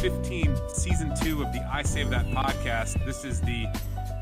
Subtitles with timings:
[0.00, 3.04] 15, season two of the I Save That podcast.
[3.04, 3.66] This is the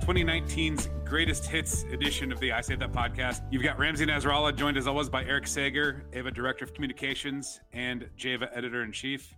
[0.03, 3.43] 2019's greatest hits edition of the I Save That podcast.
[3.53, 8.11] You've got Ramsey Nasrallah, joined as always by Eric Sager, Ava Director of Communications, and
[8.17, 9.33] Java Editor in Chief.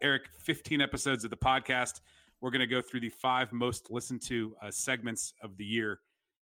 [0.00, 2.02] Eric, 15 episodes of the podcast.
[2.40, 5.98] We're going to go through the five most listened to uh, segments of the year.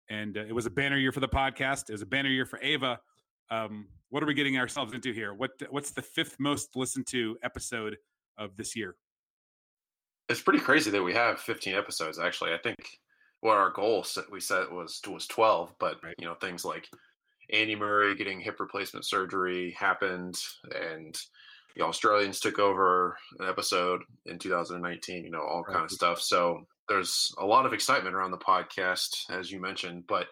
[0.09, 1.89] And uh, it was a banner year for the podcast.
[1.89, 2.99] It was a banner year for Ava.
[3.51, 5.35] Um, what are we getting ourselves into here?
[5.35, 7.97] What What's the fifth most listened to episode
[8.39, 8.95] of this year?
[10.29, 12.19] It's pretty crazy that we have 15 episodes.
[12.19, 12.77] Actually, I think
[13.41, 16.15] what our goal we set was was 12, but right.
[16.17, 16.89] you know things like
[17.51, 20.35] Andy Murray getting hip replacement surgery happened,
[20.73, 21.15] and
[21.75, 25.23] the Australians took over an episode in 2019.
[25.23, 25.73] You know, all right.
[25.73, 26.21] kind of stuff.
[26.21, 30.27] So there's a lot of excitement around the podcast, as you mentioned, but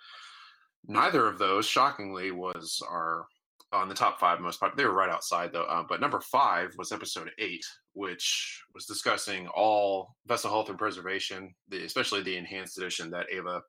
[0.88, 3.26] neither of those, shockingly, was our
[3.74, 4.78] on the top five most popular.
[4.78, 5.64] They were right outside though.
[5.64, 11.54] Uh, but number five was episode eight, which was discussing all vessel health and preservation,
[11.70, 13.62] the, especially the enhanced edition that Ava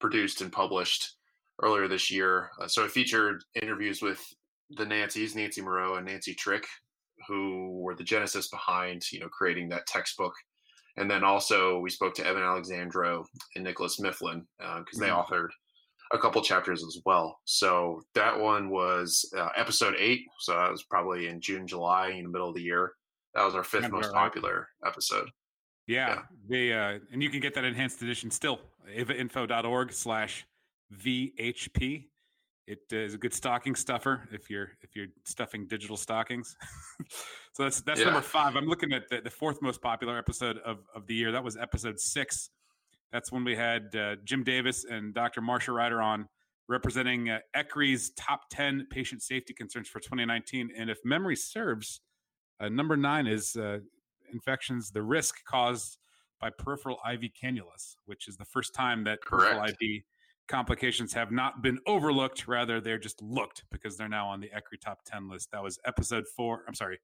[0.00, 1.16] produced and published
[1.62, 2.50] earlier this year.
[2.60, 4.24] Uh, so it featured interviews with
[4.70, 6.66] the Nancy's, Nancy Moureau and Nancy Trick,
[7.26, 10.34] who were the genesis behind you know creating that textbook.
[10.96, 15.00] And then also we spoke to Evan Alexandrou and Nicholas Mifflin because uh, mm-hmm.
[15.00, 15.50] they authored
[16.12, 17.38] a couple chapters as well.
[17.44, 20.22] So that one was uh, episode eight.
[20.40, 22.92] So that was probably in June, July, in the middle of the year.
[23.34, 24.14] That was our fifth most right.
[24.14, 25.28] popular episode.
[25.86, 26.20] Yeah, yeah.
[26.48, 28.60] the uh, and you can get that enhanced edition still.
[28.96, 30.46] avainfo.org slash
[30.96, 32.06] VHP.
[32.66, 36.56] It uh, is a good stocking stuffer if you're if you're stuffing digital stockings.
[37.52, 38.06] so that's that's yeah.
[38.06, 38.56] number five.
[38.56, 41.32] I'm looking at the, the fourth most popular episode of, of the year.
[41.32, 42.50] That was episode six
[43.12, 45.40] that's when we had uh, Jim Davis and Dr.
[45.40, 46.28] Marsha Ryder on
[46.68, 50.70] representing uh, ECRI's top 10 patient safety concerns for 2019.
[50.76, 52.00] And if memory serves,
[52.60, 53.78] uh, number nine is uh,
[54.32, 55.98] infections, the risk caused
[56.40, 59.56] by peripheral IV cannulas, which is the first time that Correct.
[59.56, 60.02] peripheral IV
[60.48, 62.46] complications have not been overlooked.
[62.46, 65.50] Rather, they're just looked because they're now on the ECRI top 10 list.
[65.52, 66.64] That was episode four.
[66.68, 66.98] I'm sorry,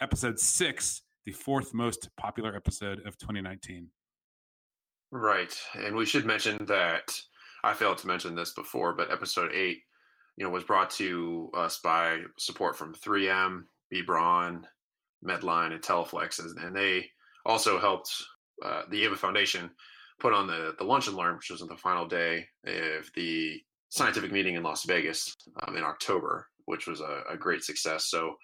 [0.00, 3.88] episode six, the fourth most popular episode of 2019.
[5.12, 5.54] Right.
[5.74, 7.20] And we should mention that
[7.64, 9.78] I failed to mention this before, but episode eight,
[10.36, 14.66] you know, was brought to us by support from 3M, B Braun,
[15.24, 16.38] Medline, and Teleflex.
[16.38, 17.06] And they
[17.44, 18.10] also helped
[18.64, 19.70] uh, the AVA Foundation
[20.20, 23.60] put on the, the lunch and learn, which was on the final day of the
[23.88, 25.34] scientific meeting in Las Vegas
[25.66, 28.06] um, in October, which was a, a, great success.
[28.06, 28.36] So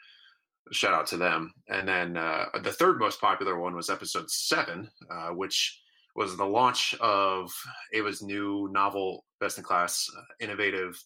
[0.73, 1.53] shout out to them.
[1.69, 5.81] And then uh, the third most popular one was episode seven, uh, which
[6.17, 7.53] was the launch of
[7.93, 10.99] Ava's new novel, best in class, uh, innovative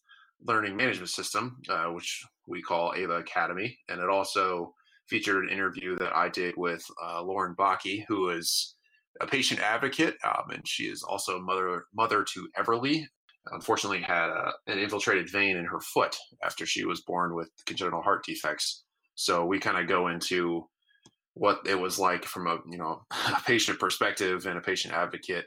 [0.47, 3.77] learning management system, uh, which we call Ava Academy.
[3.89, 4.73] And it also
[5.09, 8.77] featured an interview that I did with uh, Lauren Bakke, who is
[9.21, 13.05] a patient advocate, um, and she is also mother mother to Everly.
[13.53, 18.03] Unfortunately, had a, an infiltrated vein in her foot after she was born with congenital
[18.03, 18.85] heart defects.
[19.17, 20.69] So we kind of go into
[21.35, 25.47] what it was like from a you know a patient perspective and a patient advocate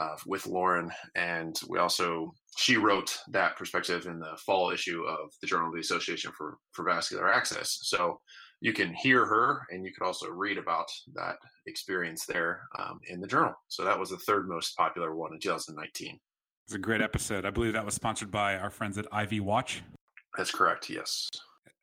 [0.00, 5.30] uh, with Lauren, and we also she wrote that perspective in the fall issue of
[5.40, 7.78] the Journal of the Association for for Vascular Access.
[7.82, 8.20] So
[8.60, 13.20] you can hear her, and you could also read about that experience there um, in
[13.20, 13.54] the journal.
[13.68, 16.18] So that was the third most popular one in 2019.
[16.66, 17.44] It's a great episode.
[17.44, 19.82] I believe that was sponsored by our friends at IV Watch.
[20.36, 20.88] That's correct.
[20.88, 21.28] Yes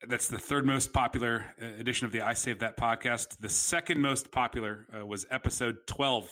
[0.08, 3.38] that's the third most popular uh, edition of the I Save That podcast.
[3.40, 6.28] The second most popular uh, was episode 12,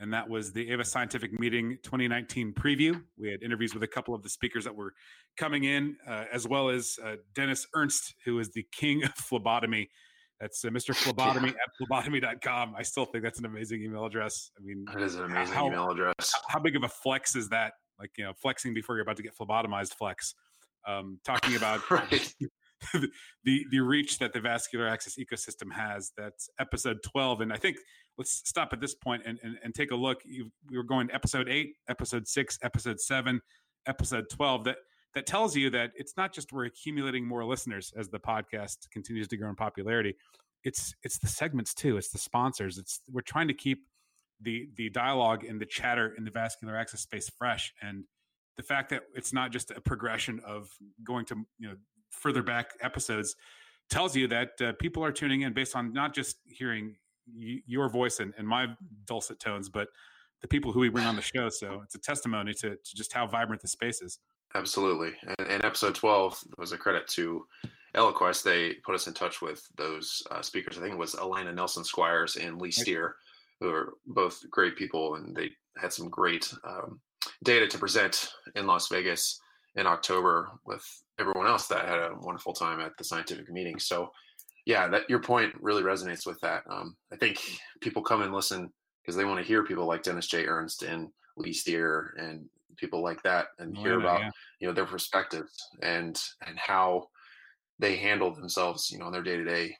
[0.00, 3.02] and that was the Ava Scientific Meeting 2019 preview.
[3.18, 4.94] We had interviews with a couple of the speakers that were
[5.36, 9.90] coming in, uh, as well as uh, Dennis Ernst, who is the king of phlebotomy.
[10.40, 10.94] That's uh, Mr.
[10.94, 12.74] Phlebotomy at phlebotomy.com.
[12.76, 14.50] I still think that's an amazing email address.
[14.58, 16.32] I mean, it is an amazing how, email address.
[16.48, 17.74] How big of a flex is that?
[18.00, 20.34] Like, you know, flexing before you're about to get phlebotomized flex.
[20.84, 22.34] Um, talking about right.
[23.44, 26.12] the the reach that the vascular access ecosystem has.
[26.16, 27.76] That's episode twelve, and I think
[28.18, 30.18] let's stop at this point and and, and take a look.
[30.24, 33.40] You, we were going to episode eight, episode six, episode seven,
[33.86, 34.64] episode twelve.
[34.64, 34.78] That
[35.14, 39.28] that tells you that it's not just we're accumulating more listeners as the podcast continues
[39.28, 40.16] to grow in popularity.
[40.64, 41.96] It's it's the segments too.
[41.96, 42.78] It's the sponsors.
[42.78, 43.80] It's we're trying to keep
[44.40, 48.04] the the dialogue and the chatter in the vascular access space fresh and
[48.56, 50.68] the fact that it's not just a progression of
[51.04, 51.74] going to you know
[52.12, 53.34] further back episodes
[53.90, 57.88] tells you that uh, people are tuning in based on not just hearing y- your
[57.88, 58.66] voice and, and, my
[59.06, 59.88] dulcet tones, but
[60.40, 61.48] the people who we bring on the show.
[61.48, 64.18] So it's a testimony to, to just how vibrant the space is.
[64.54, 65.12] Absolutely.
[65.38, 67.44] And, and, episode 12 was a credit to
[67.94, 70.78] Eliquest, they put us in touch with those uh, speakers.
[70.78, 73.16] I think it was Alana Nelson Squires and Lee Steere,
[73.60, 77.00] who are both great people, and they had some great um,
[77.44, 79.38] data to present in Las Vegas
[79.74, 80.84] in October with
[81.18, 83.78] everyone else that had a wonderful time at the scientific meeting.
[83.78, 84.10] So,
[84.66, 86.62] yeah, that your point really resonates with that.
[86.70, 87.38] Um, I think
[87.80, 88.72] people come and listen
[89.02, 90.46] because they want to hear people like Dennis J.
[90.46, 94.30] Ernst and Lee Steere and people like that, and hear about yeah.
[94.60, 97.08] you know their perspectives and and how
[97.78, 99.76] they handle themselves, you know, in their day to day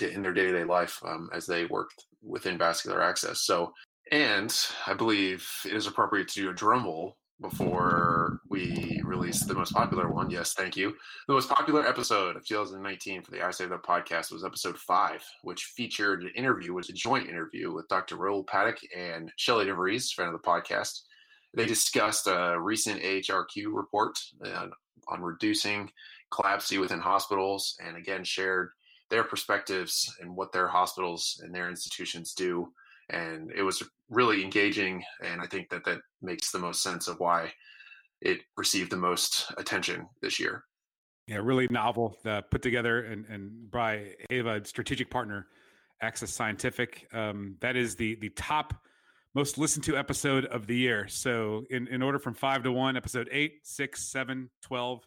[0.00, 3.42] in their day to day life um, as they worked within vascular access.
[3.42, 3.72] So,
[4.10, 4.54] and
[4.86, 8.19] I believe it is appropriate to do a drum roll before
[8.50, 10.28] we released the most popular one.
[10.28, 10.96] Yes, thank you.
[11.28, 15.24] The most popular episode of 2019 for the I Say That podcast was episode five,
[15.42, 18.16] which featured an interview, was a joint interview with Dr.
[18.16, 21.02] Raul Pathak and Shelly DeVries, friend of the podcast.
[21.54, 24.66] They discussed a recent AHRQ report uh,
[25.06, 25.88] on reducing
[26.32, 28.70] CLABSIs within hospitals and again shared
[29.10, 32.72] their perspectives and what their hospitals and their institutions do
[33.10, 37.18] and it was really engaging and i think that that makes the most sense of
[37.18, 37.52] why
[38.20, 40.64] it received the most attention this year
[41.26, 45.46] yeah really novel uh, put together and, and by ava strategic partner
[46.02, 48.74] access scientific um, that is the the top
[49.34, 52.96] most listened to episode of the year so in, in order from five to one
[52.96, 55.06] episode eight six seven 12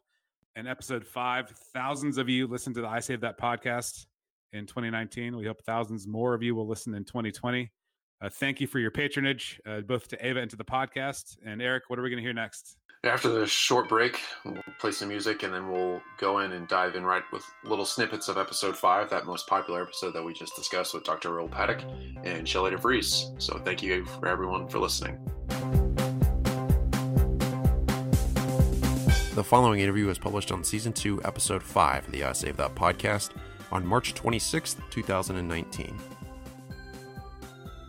[0.56, 1.50] and episode five.
[1.74, 4.06] Thousands of you listened to the I Save That podcast
[4.52, 5.36] in 2019.
[5.36, 7.72] We hope thousands more of you will listen in 2020.
[8.22, 11.38] Uh, thank you for your patronage, uh, both to Ava and to the podcast.
[11.46, 12.78] And Eric, what are we going to hear next?
[13.06, 16.96] After the short break, we'll play some music and then we'll go in and dive
[16.96, 20.56] in right with little snippets of episode five, that most popular episode that we just
[20.56, 21.38] discussed with Dr.
[21.38, 21.84] Earl Pathak
[22.24, 23.42] and Shelley DeVries.
[23.42, 25.20] So thank you for everyone for listening.
[29.36, 32.74] The following interview was published on Season 2, Episode 5 of the I Save That
[32.74, 33.32] podcast
[33.70, 36.00] on March 26th, 2019.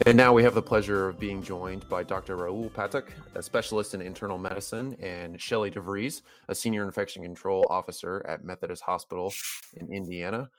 [0.06, 2.36] And now we have the pleasure of being joined by Dr.
[2.36, 8.22] Raul Pathak, a specialist in internal medicine, and Shelley DeVries, a senior infection control officer
[8.28, 9.32] at Methodist Hospital
[9.78, 10.50] in Indiana.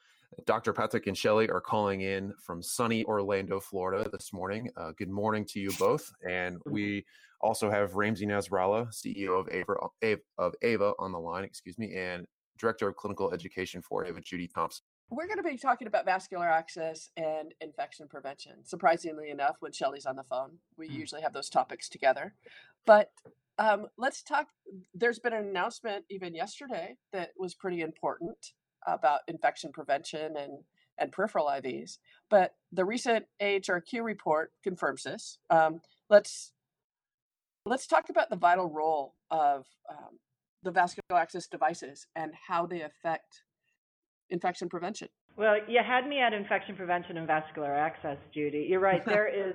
[0.47, 0.73] Dr.
[0.73, 4.71] Pathak and Shelley are calling in from sunny Orlando, Florida this morning.
[4.75, 6.11] Uh, good morning to you both.
[6.27, 7.05] And we
[7.39, 12.25] also have Ramsey Nasrallah, CEO of Ava, of Ava on the line, excuse me, and
[12.57, 14.85] Director of Clinical Education for Ava, Judy Thompson.
[15.09, 18.63] We're going to be talking about vascular access and infection prevention.
[18.63, 20.95] Surprisingly enough, when Shelly's on the phone, we mm.
[20.95, 22.33] usually have those topics together.
[22.85, 23.11] But
[23.57, 24.47] um, let's talk.
[24.93, 28.53] There's been an announcement even yesterday that was pretty important
[28.85, 30.63] about infection prevention and
[30.97, 31.97] and peripheral IVs.
[32.29, 35.39] But the recent AHRQ report confirms this.
[35.49, 36.51] Um, let's
[37.65, 40.19] let's talk about the vital role of um,
[40.63, 43.43] the vascular access devices and how they affect
[44.29, 45.07] infection prevention.
[45.37, 48.67] Well, you had me at infection prevention and vascular access, Judy.
[48.69, 49.03] You're right.
[49.15, 49.53] There is,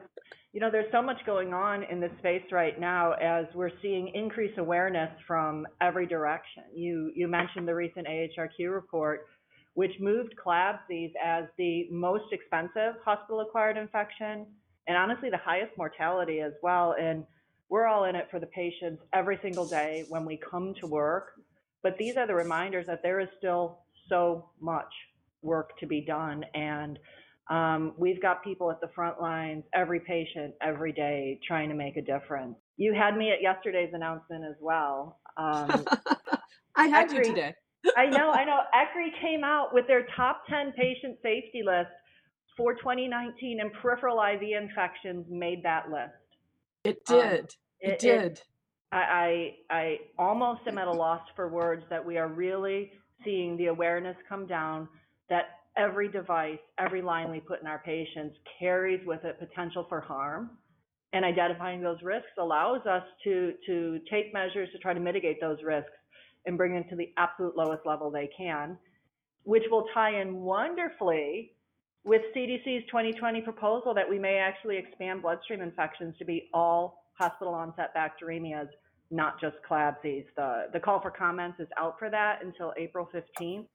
[0.52, 4.12] you know, there's so much going on in this space right now as we're seeing
[4.14, 6.64] increased awareness from every direction.
[6.75, 9.26] You you mentioned the recent AHRQ report,
[9.75, 14.46] which moved CLABSIs as the most expensive hospital-acquired infection,
[14.87, 16.94] and honestly the highest mortality as well.
[17.00, 17.25] And
[17.69, 21.32] we're all in it for the patients every single day when we come to work.
[21.82, 23.79] But these are the reminders that there is still
[24.10, 24.93] so much
[25.40, 26.44] work to be done.
[26.55, 26.98] And
[27.48, 31.96] um, we've got people at the front lines, every patient, every day, trying to make
[31.96, 32.56] a difference.
[32.76, 35.19] You had me at yesterday's announcement as well.
[35.38, 35.84] Um,
[36.76, 37.55] I had ECRI, you today.
[37.96, 38.60] I know, I know.
[38.74, 41.90] ECRI came out with their top 10 patient safety list
[42.56, 46.12] for 2019, and peripheral IV infections made that list.
[46.84, 47.40] It um, did.
[47.40, 47.46] Um,
[47.81, 48.32] it, it, did.
[48.32, 48.44] It,
[48.93, 52.93] I, I I almost am at a loss for words that we are really
[53.24, 54.89] seeing the awareness come down
[55.29, 60.00] that every device, every line we put in our patients carries with it potential for
[60.00, 60.50] harm.
[61.12, 65.58] And identifying those risks allows us to, to take measures to try to mitigate those
[65.65, 65.91] risks
[66.46, 68.79] and bring them to the absolute lowest level they can,
[69.43, 71.53] which will tie in wonderfully
[72.05, 77.55] with CDC's 2020 proposal that we may actually expand bloodstream infections to be all hospital
[77.55, 78.69] onset bacteremias,
[79.10, 80.24] not just CLABSIs.
[80.36, 83.67] The, the call for comments is out for that until April 15th.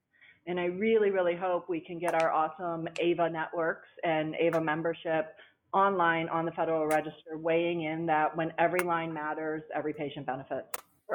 [0.48, 5.36] And I really, really hope we can get our awesome AVA networks and AVA membership
[5.74, 10.68] online on the Federal Register, weighing in that when every line matters, every patient benefits.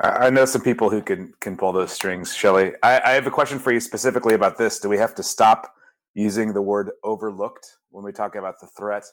[0.02, 2.72] I know some people who can can pull those strings, Shelley.
[2.82, 4.78] I, I have a question for you specifically about this.
[4.78, 5.74] Do we have to stop
[6.14, 9.04] using the word overlooked when we talk about the threat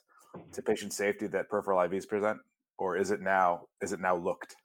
[0.51, 2.39] to patient safety that peripheral IVs present?
[2.77, 4.55] or is it now is it now looked?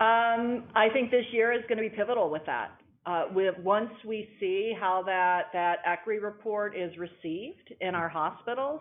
[0.00, 2.80] Um, I think this year is going to be pivotal with that.
[3.06, 8.80] uh, with, once we see how that, that ECRI report is received in our hospitals,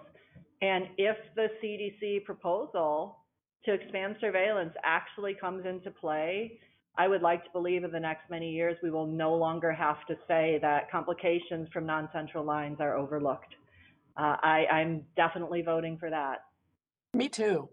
[0.61, 3.17] and if the CDC proposal
[3.65, 6.59] to expand surveillance actually comes into play,
[6.97, 10.05] I would like to believe in the next many years we will no longer have
[10.07, 13.55] to say that complications from non-central lines are overlooked.
[14.17, 16.43] Uh, I, I'm definitely voting for that.
[17.13, 17.69] Me too.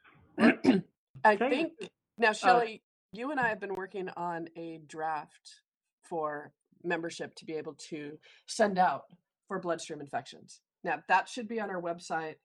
[0.38, 1.72] I think
[2.18, 2.82] now, Shelley,
[3.12, 5.60] you and I have been working on a draft
[6.08, 6.52] for
[6.84, 9.04] membership to be able to send out
[9.46, 10.60] for bloodstream infections.
[10.84, 12.36] Now, that should be on our website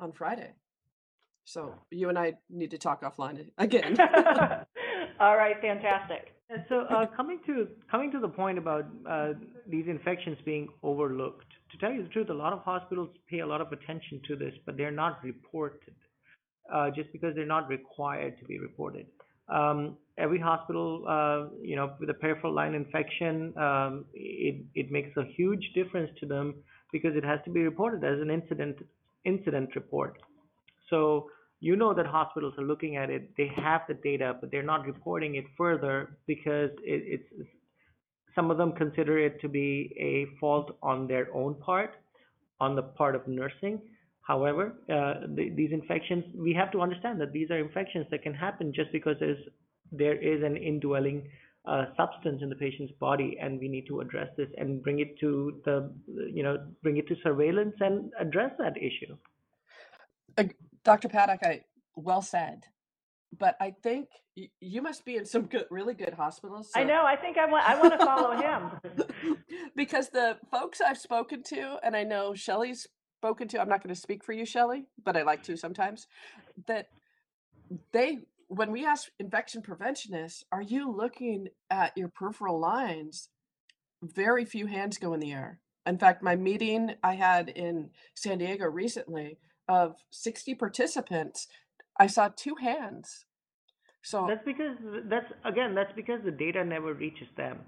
[0.00, 0.52] on Friday.
[1.44, 3.96] So you and I need to talk offline again.
[5.20, 6.34] All right, fantastic.
[6.68, 9.32] So uh, coming to coming to the point about uh,
[9.66, 13.46] these infections being overlooked, to tell you the truth, a lot of hospitals pay a
[13.46, 15.94] lot of attention to this, but they're not reported
[16.72, 19.06] uh, just because they're not required to be reported.
[19.48, 25.16] Um, every hospital, uh, you know, with a peripheral line infection, um, it, it makes
[25.16, 26.54] a huge difference to them
[26.92, 28.76] because it has to be reported as an incident
[29.24, 30.18] incident report.
[30.90, 34.62] So you know that hospitals are looking at it, they have the data, but they're
[34.62, 37.48] not reporting it further because it, it's
[38.34, 41.96] some of them consider it to be a fault on their own part,
[42.60, 43.80] on the part of nursing.
[44.28, 48.34] However, uh, the, these infections, we have to understand that these are infections that can
[48.34, 49.38] happen just because there's,
[49.90, 51.26] there is an indwelling
[51.66, 55.18] uh, substance in the patient's body, and we need to address this and bring it
[55.20, 55.90] to the,
[56.30, 59.16] you know, bring it to surveillance and address that issue.
[60.36, 60.44] Uh,
[60.84, 61.08] Dr.
[61.08, 61.62] Pathak, I
[61.96, 62.64] well said.
[63.38, 66.70] But I think y- you must be in some good, really good hospitals.
[66.74, 67.04] I know.
[67.04, 67.68] I think I want.
[67.68, 69.36] I want to follow him.
[69.76, 72.86] because the folks I've spoken to, and I know Shelley's
[73.18, 75.58] spoken to, I'm not going to speak for you, Shelley, but I like to mm-hmm.
[75.58, 76.06] sometimes,
[76.66, 76.88] that
[77.92, 83.28] they, when we ask infection preventionists, are you looking at your peripheral lines?
[84.02, 85.58] Very few hands go in the air.
[85.84, 91.48] In fact, my meeting I had in San Diego recently of 60 participants,
[91.98, 93.24] I saw two hands.
[94.02, 97.58] So That's because that's again that's because the data never reaches them.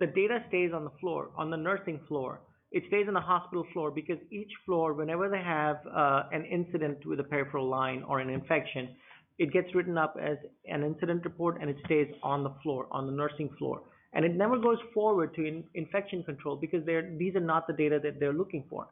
[0.00, 2.40] The data stays on the floor, on the nursing floor.
[2.72, 7.06] It stays on the hospital floor because each floor, whenever they have uh, an incident
[7.06, 8.88] with a peripheral line or an infection,
[9.38, 13.06] it gets written up as an incident report and it stays on the floor, on
[13.06, 13.82] the nursing floor,
[14.14, 17.72] and it never goes forward to in, infection control because they're these are not the
[17.72, 18.88] data that they're looking for.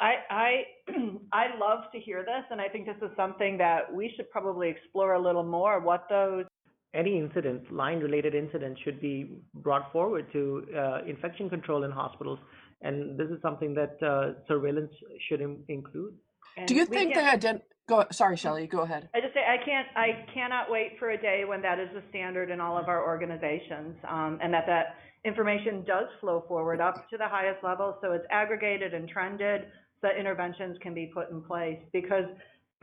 [0.00, 0.62] I I
[1.32, 4.68] I love to hear this, and I think this is something that we should probably
[4.70, 5.80] explore a little more.
[5.80, 6.46] What those
[6.94, 12.38] any incident, line-related incident, should be brought forward to uh, infection control in hospitals,
[12.84, 14.92] and this is something that uh, surveillance
[15.28, 16.14] should in- include.
[16.56, 19.08] and do you think can't- they ident- go sorry, Shelley, go ahead.
[19.14, 19.88] I just say I can't.
[19.96, 23.02] I cannot wait for a day when that is the standard in all of our
[23.04, 28.12] organizations, um, and that that information does flow forward up to the highest level, so
[28.12, 29.62] it's aggregated and trended,
[30.00, 31.80] so that interventions can be put in place.
[31.92, 32.26] Because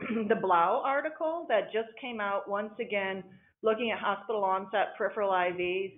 [0.28, 3.22] the Blau article that just came out once again,
[3.62, 5.92] looking at hospital onset peripheral IVs,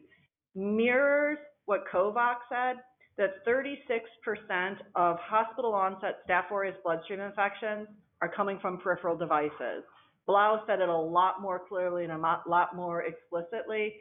[0.55, 2.77] mirrors what Kovac said.
[3.17, 7.87] That 36% of hospital onset Staph aureus bloodstream infections
[8.21, 9.85] are coming from peripheral devices.
[10.27, 13.95] Blau said it a lot more clearly and a lot, lot more explicitly,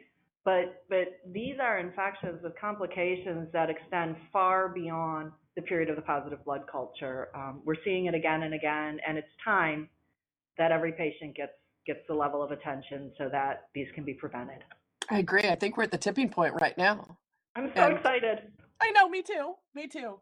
[0.44, 6.02] but, but these are infections with complications that extend far beyond the period of the
[6.02, 7.28] positive blood culture.
[7.36, 9.88] Um, we're seeing it again and again, and it's time
[10.58, 11.52] that every patient gets,
[11.86, 14.64] gets the level of attention so that these can be prevented.
[15.08, 15.44] I agree.
[15.44, 17.16] I think we're at the tipping point right now.
[17.54, 18.50] I'm so And- excited.
[18.84, 19.54] I know, me too.
[19.74, 20.20] Me too.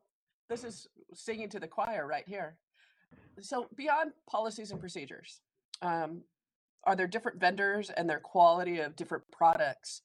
[0.48, 2.58] This is singing to the choir right here.
[3.40, 5.40] So, beyond policies and procedures,
[5.80, 6.22] um,
[6.84, 10.02] are there different vendors and their quality of different products?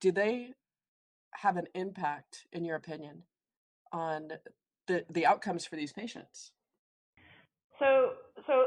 [0.00, 0.50] Do they
[1.34, 3.22] have an impact, in your opinion,
[3.92, 4.30] on
[4.88, 6.50] the, the outcomes for these patients?
[7.78, 8.12] So,
[8.46, 8.66] so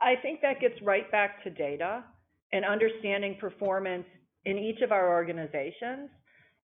[0.00, 2.04] I think that gets right back to data
[2.52, 4.06] and understanding performance
[4.44, 6.10] in each of our organizations,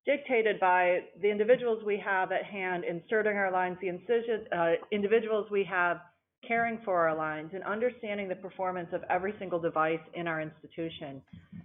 [0.06, 5.46] dictated by the individuals we have at hand inserting our lines, the incision, uh, individuals
[5.50, 5.98] we have
[6.46, 11.20] caring for our lines, and understanding the performance of every single device in our institution.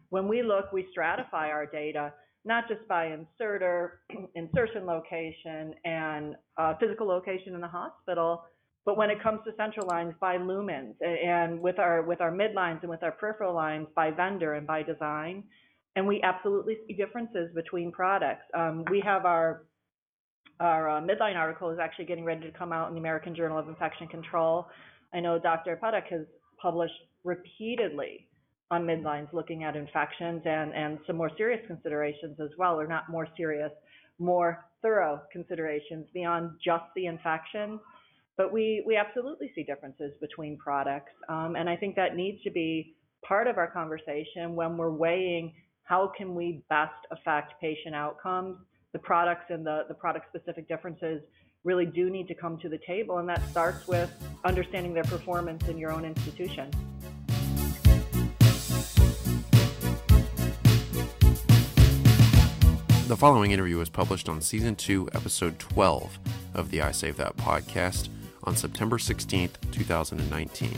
[0.10, 4.00] When we look, we stratify our data not just by inserter,
[4.36, 8.44] insertion location, and uh, physical location in the hospital,
[8.86, 12.82] but when it comes to central lines, by lumens, and with our with our midlines
[12.82, 15.44] and with our peripheral lines, by vendor and by design.
[15.96, 18.44] And we absolutely see differences between products.
[18.54, 19.64] Um, we have our
[20.60, 23.58] our uh, midline article is actually getting ready to come out in the American Journal
[23.58, 24.68] of Infection Control.
[25.12, 25.78] I know Dr.
[25.82, 26.22] Pathak has
[26.62, 26.94] published
[27.24, 28.28] repeatedly
[28.70, 33.10] on midlines looking at infections and, and some more serious considerations as well, or not
[33.10, 33.72] more serious,
[34.20, 37.80] more thorough considerations beyond just the infection.
[38.38, 41.12] But we, we absolutely see differences between products.
[41.28, 42.96] Um, and I think that needs to be
[43.28, 45.54] part of our conversation when we're weighing
[45.92, 48.56] how can we best affect patient outcomes.
[48.94, 51.22] The products and the, the product specific differences
[51.66, 53.18] really do need to come to the table.
[53.18, 54.10] And that starts with
[54.46, 56.72] understanding their performance in your own institution.
[63.10, 66.20] The following interview was published on Season 2, Episode 12
[66.54, 68.08] of the I Save That podcast
[68.46, 70.72] on September 16th, 2019.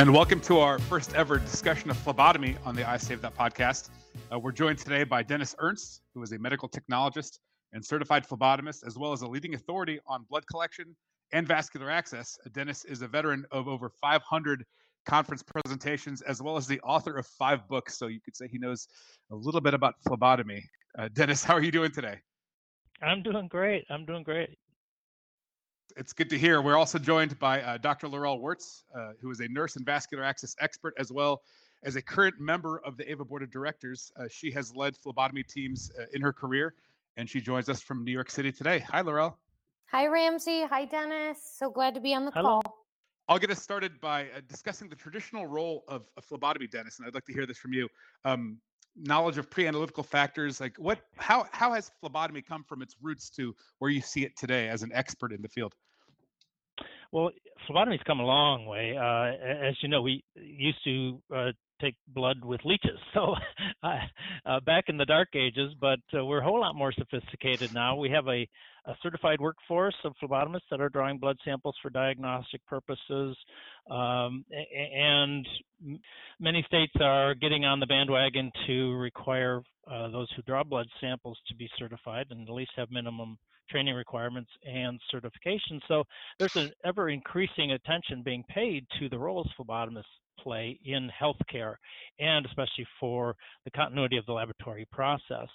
[0.00, 3.90] And welcome to our first ever discussion of phlebotomy on the I Save That podcast.
[4.32, 7.38] Uh, we're joined today by Dennis Ernst, who is a medical technologist
[7.74, 10.96] and certified phlebotomist, as well as a leading authority on blood collection
[11.34, 12.38] and vascular access.
[12.46, 14.64] Uh, Dennis is a veteran of over 500
[15.04, 17.98] conference presentations, as well as the author of five books.
[17.98, 18.88] So you could say he knows
[19.30, 20.64] a little bit about phlebotomy.
[20.98, 22.16] Uh, Dennis, how are you doing today?
[23.02, 23.84] I'm doing great.
[23.90, 24.56] I'm doing great.
[25.96, 26.62] It's good to hear.
[26.62, 28.08] We're also joined by uh, Dr.
[28.08, 31.42] Laurel Wirtz, uh, who is a nurse and vascular access expert, as well
[31.82, 34.12] as a current member of the AVA Board of Directors.
[34.16, 36.74] Uh, she has led phlebotomy teams uh, in her career,
[37.16, 38.80] and she joins us from New York City today.
[38.90, 39.36] Hi, Laurel.
[39.90, 40.64] Hi, Ramsey.
[40.64, 41.38] Hi, Dennis.
[41.58, 42.60] So glad to be on the Hello.
[42.60, 42.76] call.
[43.28, 47.06] I'll get us started by uh, discussing the traditional role of, of phlebotomy, Dennis, and
[47.06, 47.88] I'd like to hear this from you.
[48.24, 48.58] Um,
[49.00, 53.54] knowledge of pre-analytical factors, like what, how, how has phlebotomy come from its roots to
[53.78, 55.74] where you see it today as an expert in the field?
[57.12, 57.30] Well,
[57.68, 58.96] phlebotomy's come a long way.
[58.96, 63.34] Uh, as you know, we used to uh, take blood with leeches, so
[63.82, 65.72] uh, back in the dark ages.
[65.80, 67.96] But uh, we're a whole lot more sophisticated now.
[67.96, 68.48] We have a,
[68.86, 73.36] a certified workforce of phlebotomists that are drawing blood samples for diagnostic purposes,
[73.90, 74.44] um,
[74.94, 75.46] and
[76.38, 81.38] many states are getting on the bandwagon to require uh, those who draw blood samples
[81.48, 83.38] to be certified and at least have minimum
[83.70, 85.80] training requirements and certification.
[85.88, 86.04] So
[86.38, 90.02] there's an ever increasing attention being paid to the roles phlebotomists
[90.42, 91.74] play in healthcare
[92.18, 95.48] and especially for the continuity of the laboratory process.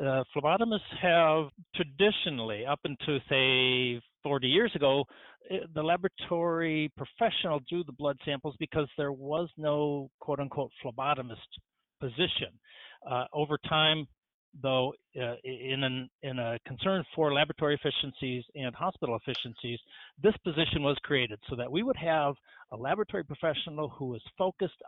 [0.00, 5.04] Uh, phlebotomists have traditionally, up until say 40 years ago,
[5.50, 11.36] eh, the laboratory professional drew the blood samples because there was no quote unquote phlebotomist
[12.00, 12.52] position.
[13.08, 14.06] Uh, over time,
[14.62, 19.78] though, uh, in, an, in a concern for laboratory efficiencies and hospital efficiencies,
[20.22, 22.34] this position was created so that we would have
[22.72, 24.80] a laboratory professional who is focused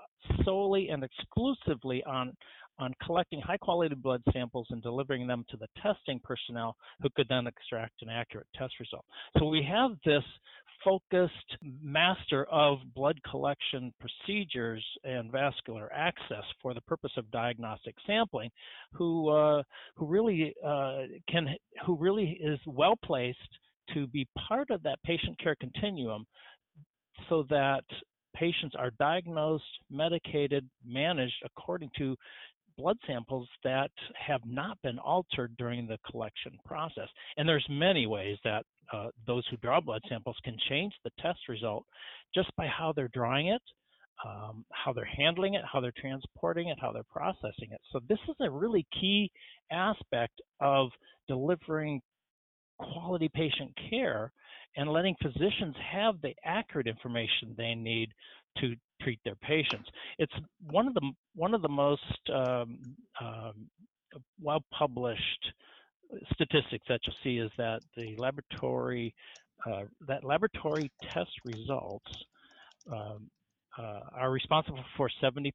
[0.44, 2.33] solely and exclusively on
[2.81, 7.26] on collecting high quality blood samples and delivering them to the testing personnel who could
[7.28, 9.04] then extract an accurate test result.
[9.37, 10.22] So we have this
[10.85, 18.51] focused master of blood collection procedures and vascular access for the purpose of diagnostic sampling
[18.93, 19.62] who uh,
[19.97, 21.49] who really uh, can
[21.85, 23.38] who really is well placed
[23.95, 26.27] to be part of that patient care continuum
[27.29, 27.85] so that
[28.35, 32.17] patients are diagnosed, medicated, managed according to
[32.79, 37.09] blood samples that have not been altered during the collection process.
[37.37, 41.41] And there's many ways that uh, those who draw blood samples can change the test
[41.49, 41.85] result
[42.35, 43.62] just by how they're drawing it,
[44.25, 47.81] um, how they're handling it, how they're transporting it, how they're processing it.
[47.93, 49.31] So this is a really key
[49.71, 50.88] aspect of
[51.27, 52.01] delivering
[52.79, 54.33] quality patient care
[54.77, 58.11] and letting physicians have the accurate information they need
[58.61, 59.88] to treat their patients.
[60.18, 60.33] It's
[60.71, 62.79] one of the one of the most um,
[63.21, 63.68] um,
[64.40, 65.53] well published
[66.33, 69.14] statistics that you'll see is that the laboratory
[69.66, 72.11] uh, that laboratory test results
[72.90, 73.31] um,
[73.79, 75.53] uh, are responsible for 70%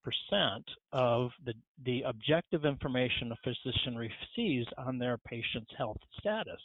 [0.93, 1.53] of the,
[1.85, 6.59] the objective information a physician receives on their patient's health status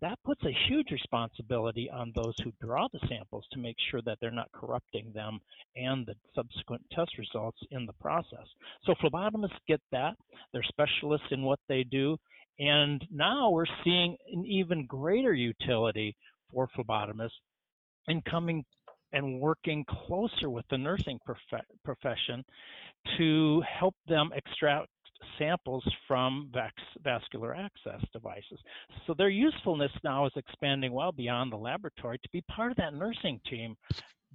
[0.00, 4.18] that puts a huge responsibility on those who draw the samples to make sure that
[4.20, 5.40] they're not corrupting them
[5.74, 8.46] and the subsequent test results in the process.
[8.84, 10.14] So phlebotomists get that.
[10.52, 12.16] They're specialists in what they do.
[12.58, 16.16] And now we're seeing an even greater utility
[16.52, 17.30] for phlebotomists
[18.08, 18.64] in coming
[19.12, 22.44] and working closer with the nursing prof- profession
[23.18, 24.88] to help them extract
[25.38, 26.50] samples from
[27.02, 28.58] vascular access devices.
[29.06, 32.94] So their usefulness now is expanding well beyond the laboratory to be part of that
[32.94, 33.76] nursing team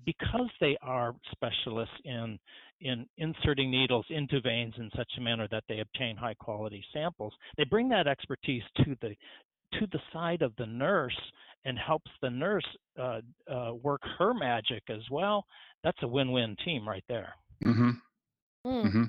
[0.06, 2.40] because they are specialists in
[2.82, 7.34] in inserting needles into veins in such a manner that they obtain high quality samples.
[7.58, 9.16] They bring that expertise to the
[9.80, 11.18] to the side of the nurse
[11.64, 12.66] and helps the nurse
[13.00, 15.46] uh, uh, work her magic as well.
[15.84, 17.36] That's a win-win team right there.
[17.64, 17.90] Mm-hmm.
[18.66, 18.86] Mm.
[18.86, 19.04] Mm-hmm.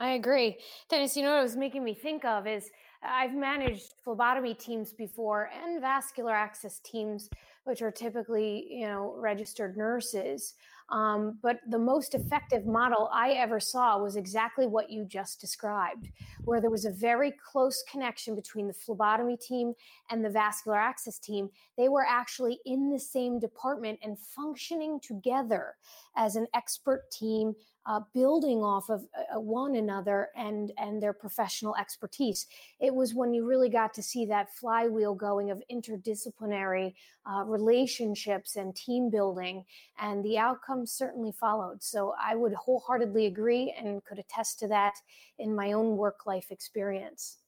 [0.00, 0.58] I agree.
[0.88, 2.70] Dennis, you know what it was making me think of is
[3.02, 7.28] I've managed phlebotomy teams before and vascular access teams,
[7.64, 10.54] which are typically, you know, registered nurses.
[10.90, 16.10] Um, but the most effective model I ever saw was exactly what you just described,
[16.44, 19.72] where there was a very close connection between the phlebotomy team
[20.10, 21.48] and the vascular access team.
[21.78, 25.76] They were actually in the same department and functioning together
[26.16, 27.54] as an expert team,
[27.86, 29.02] uh, building off of
[29.34, 32.46] uh, one another and and their professional expertise.
[32.80, 36.94] It was when you really got to see that flywheel going of interdisciplinary
[37.26, 39.64] uh, relationships and team building,
[40.00, 41.82] and the outcomes certainly followed.
[41.82, 44.94] So I would wholeheartedly agree and could attest to that
[45.38, 47.38] in my own work life experience.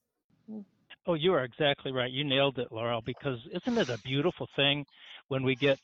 [1.06, 2.10] Oh, you are exactly right.
[2.10, 4.86] You nailed it, Laurel, because isn't it a beautiful thing
[5.28, 5.78] when we get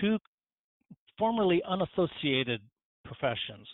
[0.00, 0.18] two
[1.18, 2.60] formerly unassociated
[3.04, 3.66] professions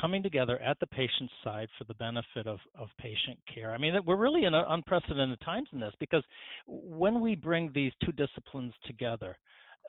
[0.00, 3.72] coming together at the patient's side for the benefit of, of patient care.
[3.72, 6.22] I mean, we're really in unprecedented times in this because
[6.66, 9.38] when we bring these two disciplines together,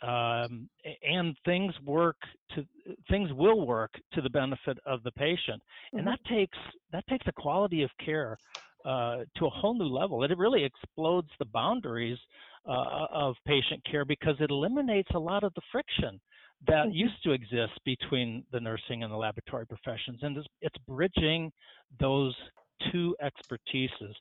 [0.03, 0.69] um,
[1.03, 2.17] and things work
[2.53, 2.63] to
[3.09, 6.09] things will work to the benefit of the patient, and mm-hmm.
[6.09, 6.57] that takes
[6.91, 8.37] that takes the quality of care
[8.85, 10.23] uh, to a whole new level.
[10.23, 12.19] It really explodes the boundaries
[12.67, 16.19] uh, of patient care because it eliminates a lot of the friction
[16.65, 16.91] that mm-hmm.
[16.91, 21.51] used to exist between the nursing and the laboratory professions, and it's, it's bridging
[21.99, 22.35] those
[22.91, 24.13] two expertises.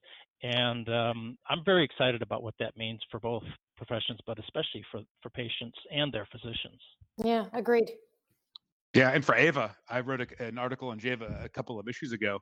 [0.43, 3.43] And um, I'm very excited about what that means for both
[3.77, 6.81] professions, but especially for, for patients and their physicians.
[7.17, 7.93] Yeah, agreed.
[8.95, 12.13] Yeah, and for AVA, I wrote a, an article on JAVA a couple of issues
[12.13, 12.39] ago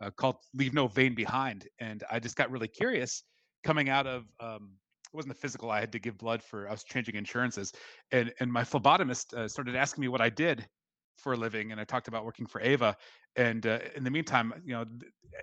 [0.00, 3.22] uh, called "Leave No Vein Behind," and I just got really curious
[3.62, 4.70] coming out of um,
[5.12, 5.70] it wasn't the physical.
[5.70, 6.66] I had to give blood for.
[6.66, 7.72] I was changing insurances,
[8.12, 10.66] and and my phlebotomist uh, started asking me what I did
[11.18, 12.96] for a living, and I talked about working for Ava.
[13.36, 14.84] And uh, in the meantime, you know,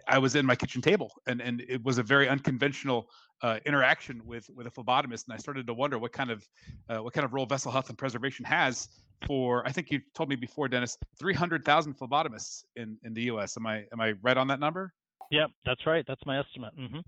[0.08, 3.10] I was in my kitchen table, and and it was a very unconventional
[3.44, 6.48] uh, interaction with with a phlebotomist, and I started to wonder what kind of
[6.90, 8.90] uh, what kind of role vessel health and preservation has
[9.28, 9.66] for.
[9.68, 13.56] I think you told me before, Dennis, three hundred thousand phlebotomists in in the U.S.
[13.56, 14.94] Am I am I right on that number?
[15.30, 16.04] Yep, that's right.
[16.08, 16.74] That's my estimate.
[16.76, 17.00] Mm-hmm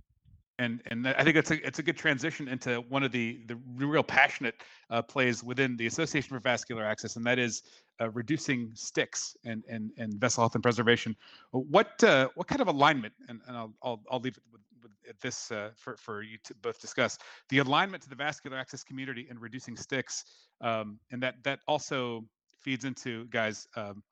[0.60, 3.58] and and I think it's a it's a good transition into one of the the
[3.76, 4.56] real passionate
[4.90, 7.64] uh, plays within the Association for Vascular Access, and that is
[8.00, 11.16] uh, reducing sticks and, and and vessel health and preservation.
[11.52, 13.14] What uh, what kind of alignment?
[13.28, 14.62] And, and I'll, I'll I'll leave it with,
[15.08, 17.18] with this uh, for for you to both discuss
[17.50, 20.26] the alignment to the vascular access community and reducing sticks,
[20.62, 22.24] um, and that that also
[22.60, 23.68] feeds into guys.
[23.76, 24.04] Um,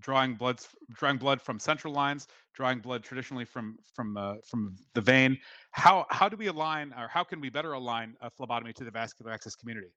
[0.00, 0.60] drawing blood
[0.94, 5.38] drawing blood from central lines, drawing blood traditionally from from uh, from the vein.
[5.72, 8.90] How how do we align, or how can we better align a phlebotomy to the
[8.90, 9.92] vascular access community?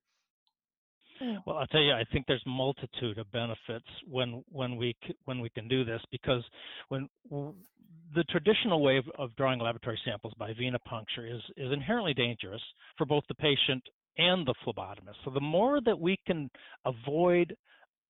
[1.45, 5.49] Well, I'll tell you, I think there's multitude of benefits when when we when we
[5.49, 6.43] can do this because
[6.87, 12.61] when the traditional way of, of drawing laboratory samples by venipuncture is is inherently dangerous
[12.97, 13.83] for both the patient
[14.17, 15.15] and the phlebotomist.
[15.25, 16.49] So the more that we can
[16.85, 17.55] avoid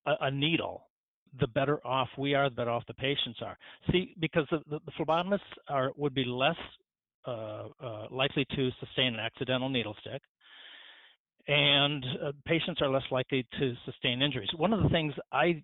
[0.05, 0.88] a, a needle
[1.39, 3.57] the better off we are, the better off the patients are.
[3.91, 6.55] See, because the, the, the phlebotomists are would be less
[7.27, 10.21] uh, uh, likely to sustain an accidental needle stick,
[11.47, 14.49] and uh, patients are less likely to sustain injuries.
[14.55, 15.63] One of the things I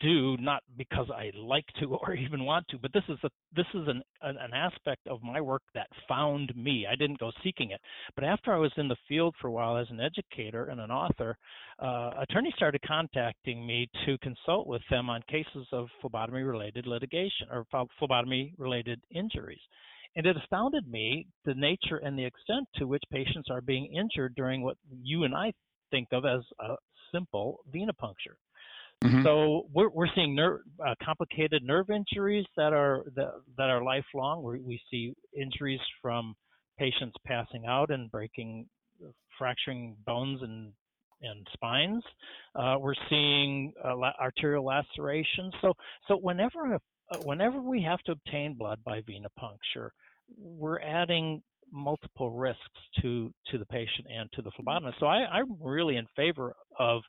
[0.00, 3.66] do not because I like to or even want to, but this is a this
[3.74, 6.86] is an, an, an aspect of my work that found me.
[6.90, 7.80] I didn't go seeking it,
[8.14, 10.90] but after I was in the field for a while as an educator and an
[10.90, 11.36] author,
[11.78, 17.48] uh, attorneys started contacting me to consult with them on cases of phlebotomy related litigation
[17.50, 17.66] or
[17.98, 19.60] phlebotomy related injuries.
[20.16, 24.34] And it astounded me the nature and the extent to which patients are being injured
[24.34, 25.52] during what you and I
[25.90, 26.74] think of as a
[27.12, 28.36] simple venipuncture.
[29.04, 29.22] Mm-hmm.
[29.24, 34.42] So we're we're seeing uh, complicated nerve injuries that are that, that are lifelong.
[34.42, 36.34] we we see injuries from
[36.78, 38.66] patients passing out and breaking,
[39.38, 40.72] fracturing bones and
[41.22, 42.02] and spines.
[42.54, 45.52] Uh, we're seeing uh, la- arterial lacerations.
[45.60, 45.74] So
[46.08, 49.90] so whenever uh, whenever we have to obtain blood by venipuncture,
[50.38, 52.60] we're adding multiple risks
[53.02, 54.94] to to the patient and to the phlebotomist.
[55.00, 57.02] So I, I'm really in favor of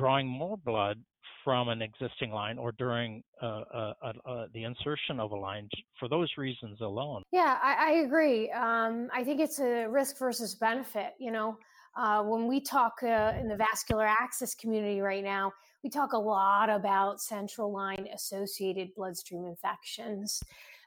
[0.00, 0.96] drawing more blood
[1.44, 3.10] from an existing line or during
[3.42, 5.66] uh, uh, uh, the insertion of a line
[5.98, 7.20] for those reasons alone.
[7.32, 8.40] Yeah, I, I agree.
[8.66, 11.10] Um, I think it's a risk versus benefit.
[11.26, 11.48] You know,
[11.98, 15.44] Uh, when we talk uh, in the vascular access community right now,
[15.82, 20.40] we talk a lot about central line associated bloodstream infections,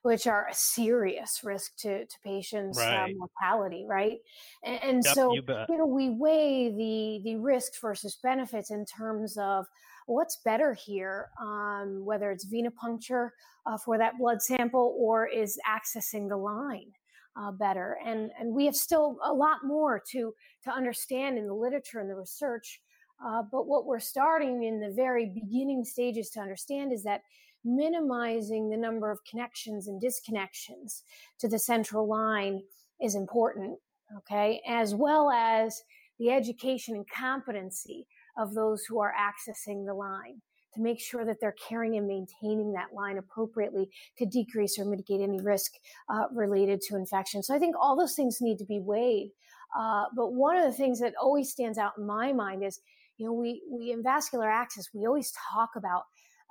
[0.03, 4.19] which are a serious risk to, to patients' uh, mortality, right?
[4.63, 8.85] And, and Yep, so, you you know, we weigh the the risks versus benefits in
[8.85, 9.67] terms of
[10.07, 13.29] what's better here, um, whether it's venipuncture
[13.65, 16.91] uh, for that blood sample or is accessing the line
[17.35, 17.97] uh, better.
[18.05, 20.33] And and we have still a lot more to
[20.63, 22.81] to understand in the literature and the research.
[23.23, 27.21] Uh, but what we're starting in the very beginning stages to understand is that
[27.63, 31.03] minimizing the number of connections and disconnections
[31.39, 32.61] to the central line
[33.01, 33.77] is important,
[34.17, 35.81] okay, as well as
[36.19, 40.41] the education and competency of those who are accessing the line
[40.73, 45.21] to make sure that they're carrying and maintaining that line appropriately to decrease or mitigate
[45.21, 45.73] any risk
[46.09, 47.43] uh, related to infection.
[47.43, 49.31] So I think all those things need to be weighed.
[49.77, 52.79] Uh, but one of the things that always stands out in my mind is,
[53.17, 56.03] you know, we, we in vascular access, we always talk about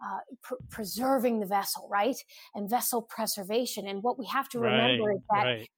[0.05, 2.17] uh, pr- preserving the vessel, right?
[2.55, 3.87] And vessel preservation.
[3.89, 5.69] And what we have to remember Right, is that right.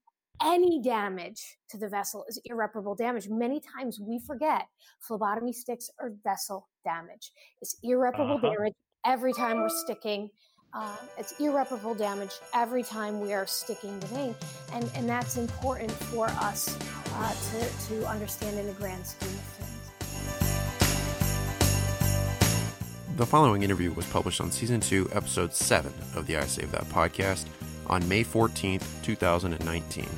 [0.43, 3.29] any damage to the vessel is irreparable damage.
[3.29, 4.67] Many times we forget
[5.01, 7.33] phlebotomy sticks are vessel damage.
[7.61, 8.51] It's irreparable Uh-huh.
[8.51, 10.31] damage every time we're sticking.
[10.75, 14.35] Uh, it's irreparable damage every time we are sticking the vein,
[14.73, 16.79] and and that's important for us
[17.17, 19.39] uh, to to understand in the grand scheme
[23.23, 26.83] The following interview was published on Season 2, Episode 7 of the I Save That
[26.87, 27.47] podcast
[27.87, 30.09] on May 14th, 2019.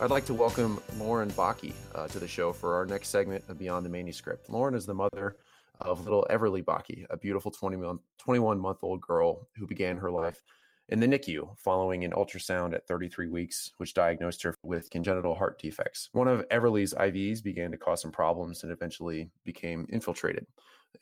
[0.00, 3.56] I'd like to welcome Lauren Baki uh, to the show for our next segment of
[3.56, 4.50] Beyond the Manuscript.
[4.50, 5.36] Lauren is the mother
[5.80, 10.10] of little Everly Baki, a beautiful 20 month, 21 month old girl who began her
[10.10, 10.42] life
[10.90, 15.60] in the NICU following an ultrasound at 33 weeks, which diagnosed her with congenital heart
[15.60, 16.08] defects.
[16.12, 20.46] One of Everly's IVs began to cause some problems and eventually became infiltrated.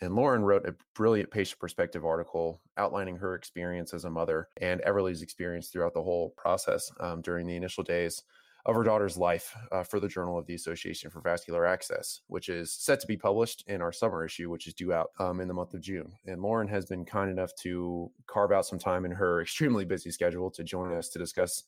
[0.03, 4.83] And Lauren wrote a brilliant patient perspective article outlining her experience as a mother and
[4.83, 8.23] Everly's experience throughout the whole process um, during the initial days
[8.67, 12.49] of her daughter's life uh, for the Journal of the Association for Vascular Access, which
[12.49, 15.49] is set to be published in our summer issue, which is due out um, in
[15.49, 16.13] the month of June.
[16.27, 20.11] And Lauren has been kind enough to carve out some time in her extremely busy
[20.11, 21.65] schedule to join us to discuss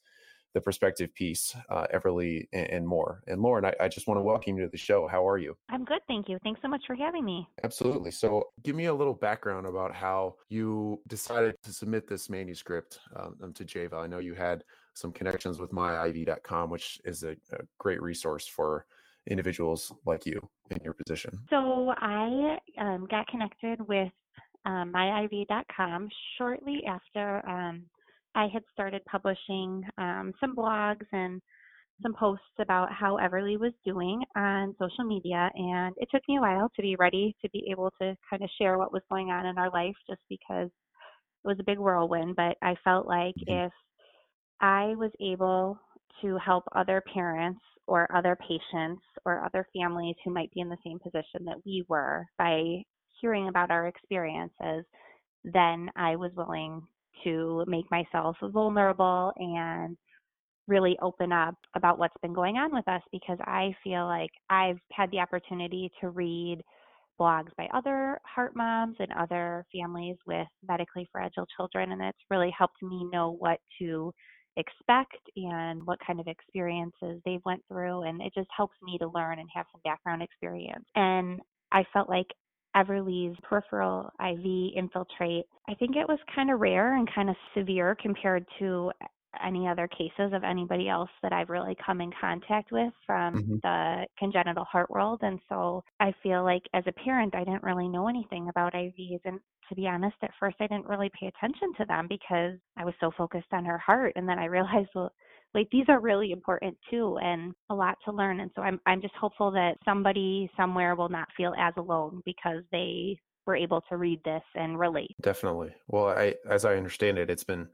[0.53, 3.23] the perspective piece, uh, Everly, and, and more.
[3.27, 5.07] And Lauren, I, I just want to welcome you to the show.
[5.07, 5.57] How are you?
[5.69, 6.39] I'm good, thank you.
[6.43, 7.49] Thanks so much for having me.
[7.63, 8.11] Absolutely.
[8.11, 13.53] So, give me a little background about how you decided to submit this manuscript um,
[13.55, 13.95] to JAVA.
[13.95, 18.87] I know you had some connections with myiv.com, which is a, a great resource for
[19.29, 21.31] individuals like you in your position.
[21.51, 24.13] So I um, got connected with
[24.67, 27.83] um, myiv.com shortly after um,
[28.35, 31.41] I had started publishing um, some blogs and
[32.03, 35.51] some posts about how Everly was doing on social media.
[35.55, 38.49] And it took me a while to be ready to be able to kind of
[38.59, 42.37] share what was going on in our life just because it was a big whirlwind.
[42.37, 43.67] But I felt like Mhm.
[43.67, 43.73] if
[44.61, 45.79] I was able
[46.23, 50.77] to help other parents or other patients or other families who might be in the
[50.85, 52.83] same position that we were by
[53.21, 54.85] hearing about our experiences,
[55.45, 56.83] then I was willing
[57.25, 59.97] to make myself vulnerable and
[60.69, 64.79] really open up about what's been going on with us because I feel like I've
[64.93, 66.63] had the opportunity to read
[67.21, 72.53] blogs by other heart moms and other families with medically fragile children and it's really
[72.57, 74.13] helped me know what to
[74.61, 79.09] expect and what kind of experiences they've went through and it just helps me to
[79.09, 80.85] learn and have some background experience.
[80.95, 81.41] And
[81.73, 82.27] i felt like
[82.77, 84.45] everly's peripheral iv
[84.77, 88.91] infiltrate i think it was kind of rare and kind of severe compared to
[89.43, 93.61] any other cases of anybody else that I've really come in contact with from Mhm.
[93.63, 95.21] the congenital heart world.
[95.23, 99.21] And so I feel like as a parent, I didn't really know anything about IVs.
[99.25, 102.85] And to be honest, at first, I didn't really pay attention to them because I
[102.85, 104.13] was so focused on her heart.
[104.17, 105.13] And then I realized, well,
[105.55, 108.41] wait, these are really important too, and a lot to learn.
[108.41, 112.63] And so I'm I'm just hopeful that somebody somewhere will not feel as alone because
[112.73, 115.17] they were able to read this and relate.
[115.21, 115.75] Definitely.
[115.87, 117.69] Well, I, as I understand it, it's been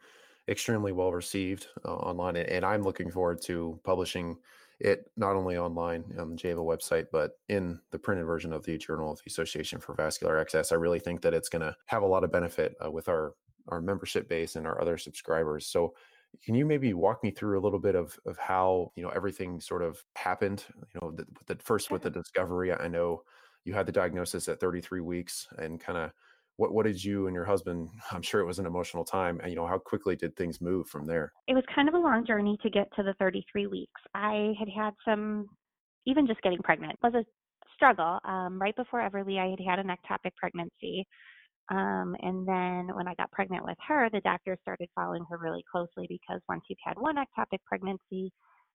[0.49, 4.37] extremely well received uh, online, and, and I'm looking forward to publishing
[4.79, 8.77] it not only online on the Java website, but in the printed version of the
[8.77, 10.71] Journal of the Association for Vascular Access.
[10.71, 13.35] I really think that it's going to have a lot of benefit uh, with our
[13.69, 15.67] our membership base and our other subscribers.
[15.67, 15.95] So,
[16.45, 19.61] can you maybe walk me through a little bit of of how you know everything
[19.61, 20.65] sort of happened?
[20.95, 22.73] You know, the, the first with the discovery.
[22.73, 23.23] I know
[23.65, 26.13] you had the diagnosis at 33 weeks, and kind of
[26.57, 29.51] what what did you and your husband i'm sure it was an emotional time and
[29.51, 32.25] you know how quickly did things move from there it was kind of a long
[32.27, 34.01] journey to get to the 33 weeks.
[34.15, 35.47] I had had some
[36.07, 37.25] even just getting pregnant was a
[37.75, 38.19] struggle.
[38.25, 41.07] Um, right before Everly, I had had an ectopic pregnancy.
[41.69, 45.65] Um, and then when I got pregnant with her, the doctor started following her really
[45.71, 48.33] closely because once you've had one ectopic pregnancy,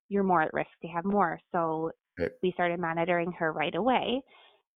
[0.08, 1.38] you're more at risk to have more.
[1.52, 2.30] So right.
[2.42, 4.20] we started monitoring her right away.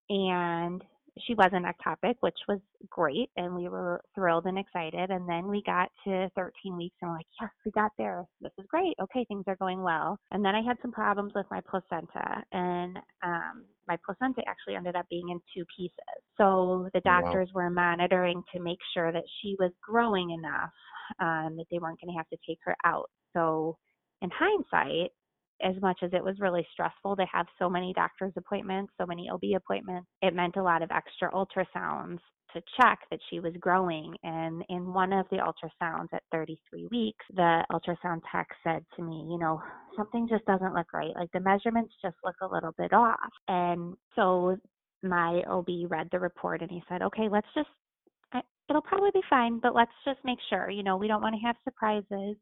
[0.09, 0.83] And
[1.25, 5.09] she was an ectopic, which was great, and we were thrilled and excited.
[5.09, 8.25] And then we got to 13 weeks, and we're like, yes, we got there.
[8.41, 8.95] This is great.
[9.01, 10.17] Okay, things are going well.
[10.31, 14.95] And then I had some problems with my placenta, and um, my placenta actually ended
[14.95, 16.21] up being in two pieces.
[16.37, 17.63] So the doctors wow.
[17.63, 20.71] were monitoring to make sure that she was growing enough
[21.19, 23.09] um, that they weren't going to have to take her out.
[23.33, 23.77] So
[24.21, 25.11] in hindsight,
[25.61, 29.29] as much as it was really stressful to have so many doctor's appointments, so many
[29.29, 32.19] OB appointments, it meant a lot of extra ultrasounds
[32.53, 34.15] to check that she was growing.
[34.23, 39.27] And in one of the ultrasounds at 33 weeks, the ultrasound tech said to me,
[39.29, 39.61] you know,
[39.95, 41.15] something just doesn't look right.
[41.15, 43.17] Like the measurements just look a little bit off.
[43.47, 44.57] And so
[45.03, 47.69] my OB read the report and he said, okay, let's just,
[48.69, 51.45] it'll probably be fine, but let's just make sure, you know, we don't want to
[51.45, 52.35] have surprises.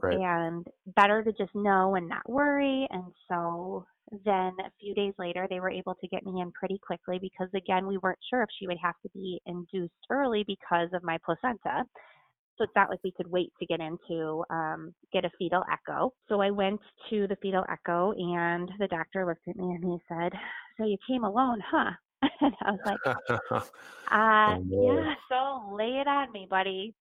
[0.00, 0.18] Right.
[0.20, 2.86] And better to just know and not worry.
[2.90, 3.86] And so
[4.24, 7.48] then a few days later, they were able to get me in pretty quickly because,
[7.54, 11.18] again, we weren't sure if she would have to be induced early because of my
[11.24, 11.84] placenta.
[12.56, 16.12] So it's not like we could wait to get into um, get a fetal echo.
[16.28, 16.80] So I went
[17.10, 20.32] to the fetal echo, and the doctor looked at me and he said,
[20.76, 21.90] "So you came alone, huh?"
[22.40, 23.00] and I was like,
[24.12, 26.94] uh, oh, "Yeah, so lay it on me, buddy."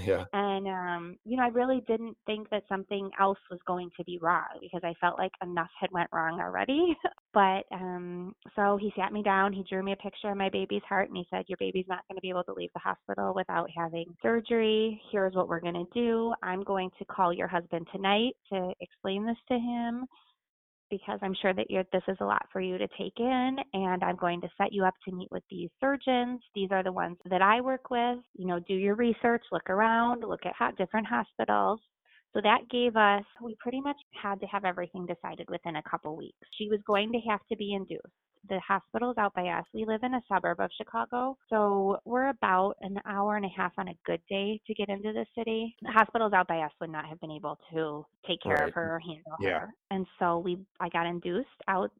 [0.00, 0.24] Yeah.
[0.32, 4.18] And um, you know, I really didn't think that something else was going to be
[4.20, 6.96] wrong because I felt like enough had went wrong already.
[7.34, 10.82] but um so he sat me down, he drew me a picture of my baby's
[10.88, 13.34] heart and he said, Your baby's not going to be able to leave the hospital
[13.34, 15.00] without having surgery.
[15.10, 16.34] Here's what we're going to do.
[16.42, 20.06] I'm going to call your husband tonight to explain this to him
[20.92, 23.56] because I'm sure that this is a lot for you to take in.
[23.72, 26.42] And I'm going to set you up to meet with these surgeons.
[26.54, 28.18] These are the ones that I work with.
[28.34, 31.80] You know, do your research, look around, look at different hospitals.
[32.34, 36.14] So that gave us, we pretty much had to have everything decided within a couple
[36.14, 36.36] weeks.
[36.58, 38.02] She was going to have to be induced
[38.48, 39.64] the hospital's out by us.
[39.72, 43.72] We live in a suburb of Chicago, so we're about an hour and a half
[43.78, 45.74] on a good day to get into the city.
[45.82, 48.68] The hospital's out by us would not have been able to take care right.
[48.68, 49.60] of her or handle yeah.
[49.60, 51.90] her, and so we I got induced out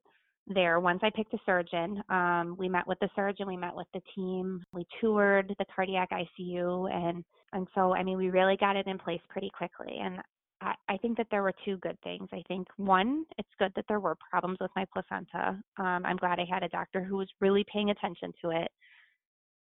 [0.48, 2.02] there once I picked a surgeon.
[2.08, 6.10] Um, we met with the surgeon, we met with the team, we toured the cardiac
[6.10, 9.98] ICU, and and so I mean we really got it in place pretty quickly.
[10.02, 10.18] And
[10.62, 12.28] I, I think that there were two good things.
[12.32, 15.60] I think one, it's good that there were problems with my placenta.
[15.78, 18.68] Um, I'm glad I had a doctor who was really paying attention to it.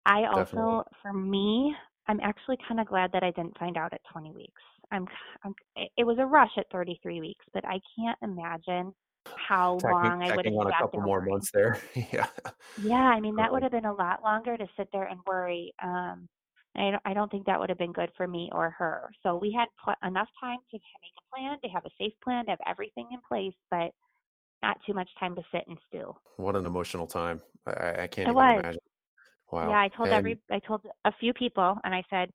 [0.06, 0.82] I also, Definitely.
[1.02, 1.74] for me,
[2.08, 4.62] I'm actually kind of glad that I didn't find out at 20 weeks.
[4.90, 5.06] I'm,
[5.44, 5.54] I'm,
[5.96, 8.92] it was a rush at 33 weeks, but I can't imagine
[9.48, 11.80] how long I would have on a couple more months there.
[12.12, 12.26] yeah.
[12.76, 15.72] Yeah, I mean that would have been a lot longer to sit there and worry.
[15.82, 16.28] Um,
[16.76, 19.10] I don't, I don't think that would have been good for me or her.
[19.22, 22.46] So we had pl- enough time to make a plan, to have a safe plan,
[22.46, 23.92] to have everything in place, but
[24.62, 26.14] not too much time to sit and stew.
[26.36, 27.42] What an emotional time!
[27.66, 28.60] I, I can't it even was.
[28.60, 28.80] imagine.
[29.50, 29.68] Wow.
[29.68, 30.16] Yeah, I told and...
[30.16, 32.30] every, I told a few people, and I said,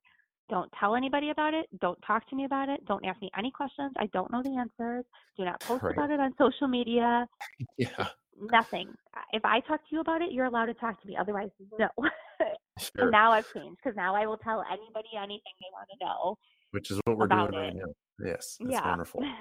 [0.50, 1.68] don't tell anybody about it.
[1.82, 2.86] Don't talk to me about it.
[2.86, 3.92] Don't ask me any questions.
[3.98, 5.04] I don't know the answers.
[5.38, 5.94] Do not post right.
[5.94, 7.28] about it on social media.
[7.78, 8.08] Yeah.
[8.40, 8.94] Nothing.
[9.34, 11.18] If I talk to you about it, you're allowed to talk to me.
[11.20, 11.88] Otherwise, no.
[12.80, 13.06] Sure.
[13.06, 16.38] And now I've changed because now I will tell anybody anything they want to know.
[16.70, 17.92] Which is what we're doing right now.
[18.24, 18.88] Yes, that's yeah.
[18.88, 19.24] wonderful.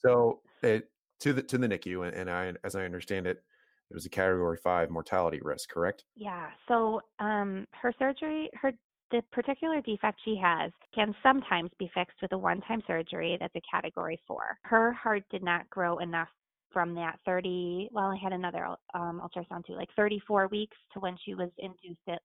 [0.00, 0.88] So it,
[1.20, 3.42] to the to the NICU, and, and I, as I understand it,
[3.90, 6.04] it was a category five mortality risk, correct?
[6.16, 6.46] Yeah.
[6.66, 8.72] So um, her surgery, her
[9.10, 13.62] the particular defect she has can sometimes be fixed with a one-time surgery that's a
[13.70, 14.58] category four.
[14.62, 16.28] Her heart did not grow enough
[16.72, 21.16] from that 30 well i had another um, ultrasound too like 34 weeks to when
[21.24, 22.20] she was induced at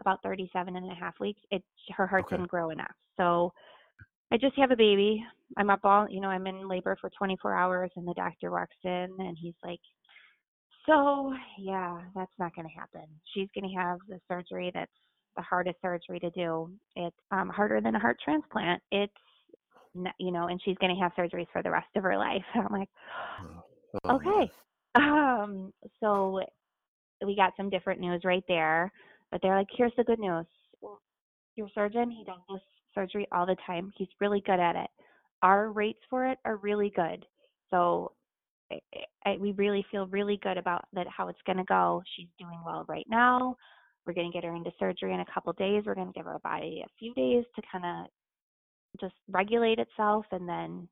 [0.00, 1.62] about 37 and a half weeks, it
[1.96, 2.36] her heart okay.
[2.36, 2.94] didn't grow enough.
[3.16, 3.52] So
[4.32, 5.24] I just have a baby.
[5.56, 8.76] I'm up all, you know, I'm in labor for 24 hours and the doctor walks
[8.82, 9.80] in and he's like,
[10.86, 13.08] so yeah, that's not going to happen.
[13.32, 14.90] She's going to have the surgery that's
[15.36, 16.70] the hardest surgery to do.
[16.96, 18.82] It's um, harder than a heart transplant.
[18.90, 19.12] It's,
[20.18, 22.42] you know, and she's going to have surgeries for the rest of her life.
[22.54, 22.88] I'm like,
[24.04, 24.50] oh, okay.
[24.96, 26.40] Um, so
[27.24, 28.92] we got some different news right there.
[29.34, 30.46] But they're like, here's the good news.
[31.56, 32.60] Your surgeon, he does this
[32.94, 33.92] surgery all the time.
[33.96, 34.88] He's really good at it.
[35.42, 37.26] Our rates for it are really good.
[37.70, 38.12] So
[38.70, 38.78] I,
[39.26, 42.00] I, we really feel really good about that how it's going to go.
[42.14, 43.56] She's doing well right now.
[44.06, 45.82] We're going to get her into surgery in a couple days.
[45.84, 50.26] We're going to give her body a few days to kind of just regulate itself,
[50.30, 50.86] and then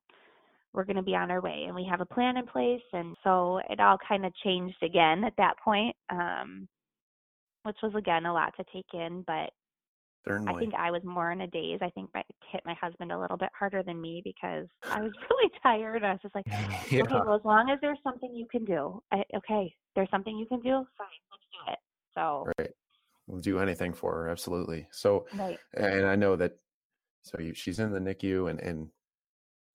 [0.73, 3.15] we're going to be on our way and we have a plan in place and
[3.23, 6.67] so it all kind of changed again at that point um
[7.63, 9.51] which was again a lot to take in but
[10.25, 10.53] Certainly.
[10.53, 11.79] I think I was more in a daze.
[11.81, 15.11] I think I hit my husband a little bit harder than me because I was
[15.29, 16.03] really tired.
[16.03, 16.45] I was just like,
[16.91, 17.01] yeah.
[17.01, 20.45] okay, well, as long as there's something you can do, I, okay, there's something you
[20.45, 21.79] can do, fine, let's do it.
[22.15, 22.71] So, Right.
[23.27, 24.29] We'll do anything for her.
[24.29, 24.87] Absolutely.
[24.91, 25.57] So, right.
[25.75, 26.57] and I know that.
[27.23, 28.89] So you, she's in the NICU and and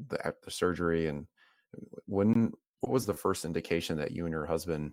[0.07, 1.27] the at the surgery and
[1.75, 4.93] uh, when what was the first indication that you and your husband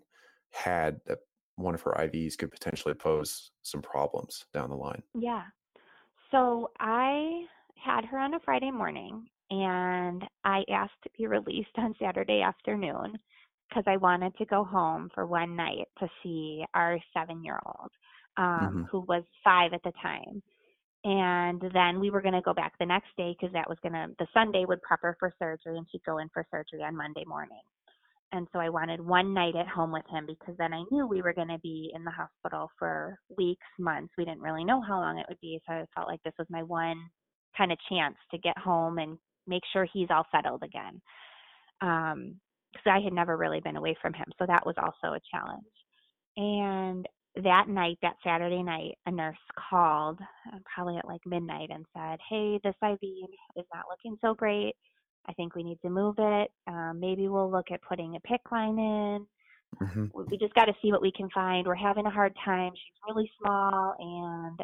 [0.52, 1.20] had that
[1.56, 5.04] one of her IVs could potentially pose some problems down the line?
[5.14, 5.46] Yeah.
[6.32, 7.46] So I
[7.78, 13.18] had her on a Friday morning and I asked to be released on Saturday afternoon
[13.70, 17.92] because I wanted to go home for one night to see our seven year old,
[18.38, 18.90] um, Mhm.
[18.92, 20.42] who was five at the time.
[21.04, 23.94] And then we were going to go back the next day because that was going
[23.94, 26.96] to, the Sunday would prep her for surgery and she'd go in for surgery on
[26.96, 27.62] Monday morning.
[28.32, 31.22] And so I wanted one night at home with him because then I knew we
[31.22, 34.14] were going to be in the hospital for weeks, months.
[34.18, 35.62] We didn't really know how long it would be.
[35.68, 36.98] So I felt like this was my one
[37.58, 39.18] kind of chance to get home and
[39.48, 41.02] make sure he's all settled again.
[41.82, 42.36] Um,
[42.74, 44.26] because I had never really been away from him.
[44.38, 45.64] So that was also a challenge.
[46.36, 47.08] And
[47.44, 49.38] that night, that Saturday night, a nurse
[49.70, 50.20] called
[50.54, 54.76] uh, probably at like midnight and said, Hey, this IV is not looking so great.
[55.28, 56.52] I think we need to move it.
[56.68, 59.28] Um, maybe we'll look at putting a PICC line in.
[59.82, 60.12] Mhm.
[60.14, 61.68] We we just got to see what we can find.
[61.68, 62.74] We're having a hard time.
[62.76, 64.60] She's really small and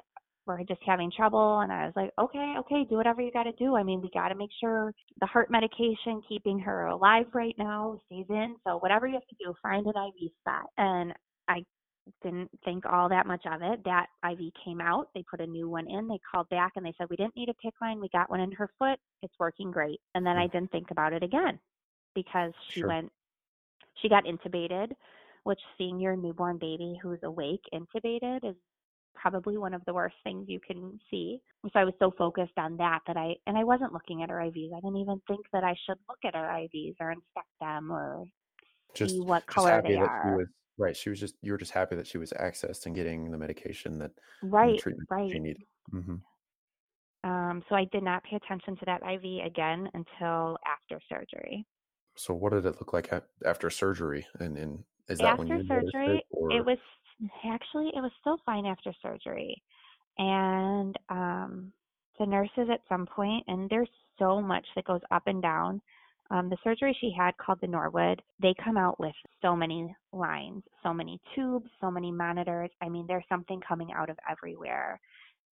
[0.45, 1.59] we're just having trouble.
[1.59, 3.75] And I was like, okay, okay, do whatever you got to do.
[3.75, 7.99] I mean, we got to make sure the heart medication keeping her alive right now
[8.05, 8.55] stays in.
[8.65, 10.65] So whatever you have to do, find an IV spot.
[10.77, 11.13] And
[11.47, 11.63] I
[12.23, 13.83] didn't think all that much of it.
[13.85, 15.09] That IV came out.
[15.13, 16.07] They put a new one in.
[16.07, 17.99] They called back and they said, we didn't need a PICC line.
[17.99, 18.99] We got one in her foot.
[19.21, 19.99] It's working great.
[20.15, 21.59] And then I didn't think about it again
[22.15, 22.89] because she Sure.
[22.89, 23.11] went,
[24.01, 24.91] she got intubated,
[25.43, 28.55] which seeing your newborn baby who's awake intubated is
[29.13, 31.39] probably one of the worst things you can see.
[31.65, 34.37] So I was so focused on that that I, and I wasn't looking at her
[34.37, 34.73] IVs.
[34.73, 38.25] I didn't even think that I should look at her IVs or inspect them or
[38.95, 40.47] Just, see what color they are.
[40.77, 40.95] Right.
[40.95, 43.99] She was just you were just happy that she was accessed and getting the medication
[43.99, 44.11] that
[44.43, 45.41] Right, treatment that she right.
[45.41, 45.63] needed.
[45.91, 46.17] hmm
[47.23, 51.65] Um, so I did not pay attention to that IV again until after surgery.
[52.15, 53.11] So what did it look like
[53.45, 54.25] after surgery?
[54.39, 56.77] And and is that when After you noticed surgery, it, or it was
[57.45, 59.63] actually it was still fine after surgery.
[60.17, 61.73] And um
[62.19, 65.81] the nurses at some point and there's so much that goes up and down.
[66.31, 70.63] Um, the surgery she had called the Norwood, they come out with so many lines,
[70.81, 72.71] so many tubes, so many monitors.
[72.81, 74.99] I mean, there's something coming out of everywhere.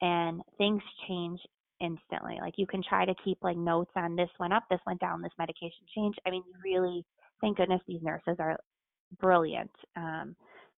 [0.02, 1.42] And things change
[1.82, 2.38] instantly.
[2.40, 5.22] Like you can try to keep like notes on this went up, this went down,
[5.22, 6.20] this medication changed.
[6.26, 7.06] I mean, you really,
[7.42, 8.58] thank goodness these nurses are
[9.20, 9.72] brilliant.
[9.98, 10.36] Um,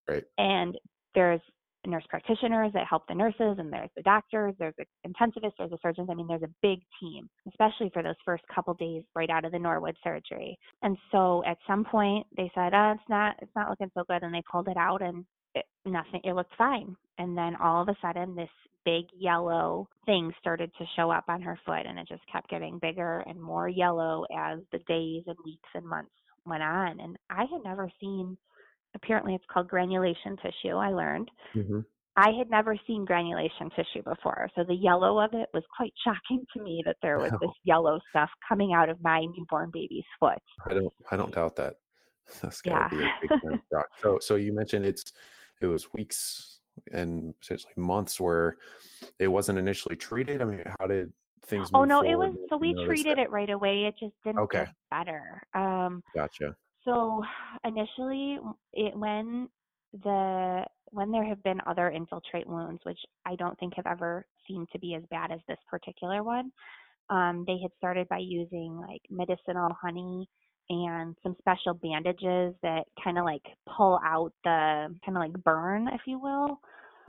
[0.07, 0.23] Right.
[0.39, 0.75] and
[1.13, 1.41] there's
[1.89, 5.77] nurse practitioners that help the nurses, and there's the doctors, there's the intensivists, there's the
[5.81, 6.09] surgeons.
[6.11, 9.51] I mean, there's a big team, especially for those first couple days right out of
[9.51, 10.57] the Norwood surgery.
[10.83, 14.23] And so at some point they said, "Oh, it's not, it's not looking so good,"
[14.23, 15.25] and they pulled it out, and
[15.55, 16.95] it, nothing, it looked fine.
[17.17, 18.49] And then all of a sudden, this
[18.85, 22.79] big yellow thing started to show up on her foot, and it just kept getting
[22.79, 26.11] bigger and more yellow as the days and weeks and months
[26.45, 26.99] went on.
[26.99, 28.37] And I had never seen
[28.95, 31.29] apparently it's called granulation tissue, I learned.
[31.55, 31.85] Mhm.
[32.17, 34.49] I had never seen granulation tissue before.
[34.55, 37.99] So the yellow of it was quite shocking to me that there was this yellow
[38.09, 40.39] stuff coming out of my newborn baby's foot.
[40.69, 41.75] I don't I don't doubt that.
[42.41, 42.87] That's Yeah.
[42.89, 43.87] gotta be a big shock.
[44.01, 45.13] So so you mentioned it's
[45.61, 46.59] it was weeks
[46.91, 48.57] and potentially months where
[49.19, 50.41] it wasn't initially treated.
[50.41, 51.13] I mean, how did
[51.45, 53.23] things Oh no, it was so we treated that?
[53.23, 53.85] it right away.
[53.85, 54.59] It just didn't Okay.
[54.65, 55.41] get better.
[55.53, 56.55] Um Gotcha.
[56.85, 57.23] So
[57.65, 58.39] initially,
[58.73, 59.49] it when
[60.03, 64.67] the when there have been other infiltrate wounds, which I don't think have ever seemed
[64.73, 66.51] to be as bad as this particular one,
[67.09, 70.27] um, they had started by using like medicinal honey
[70.69, 73.43] and some special bandages that kind of like
[73.77, 76.59] pull out the kind of like burn, if you will.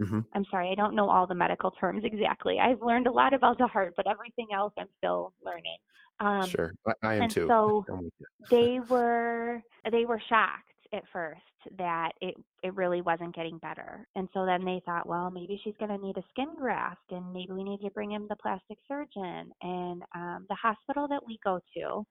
[0.04, 2.58] Hmm I'm sorry, I don't know all the medical terms exactly.
[2.58, 5.76] I've learned a lot about the heart, but everything else I'm still learning.
[6.20, 6.72] Um, Sure.
[7.02, 7.46] I, am and too.
[7.48, 8.26] so I'm with you.
[8.50, 11.40] they were they were shocked at first
[11.78, 15.76] that it it really wasn't getting better and so then they thought well maybe she's
[15.78, 18.78] going to need a skin graft and maybe we need to bring in the plastic
[18.86, 22.04] surgeon and um, the hospital that we go to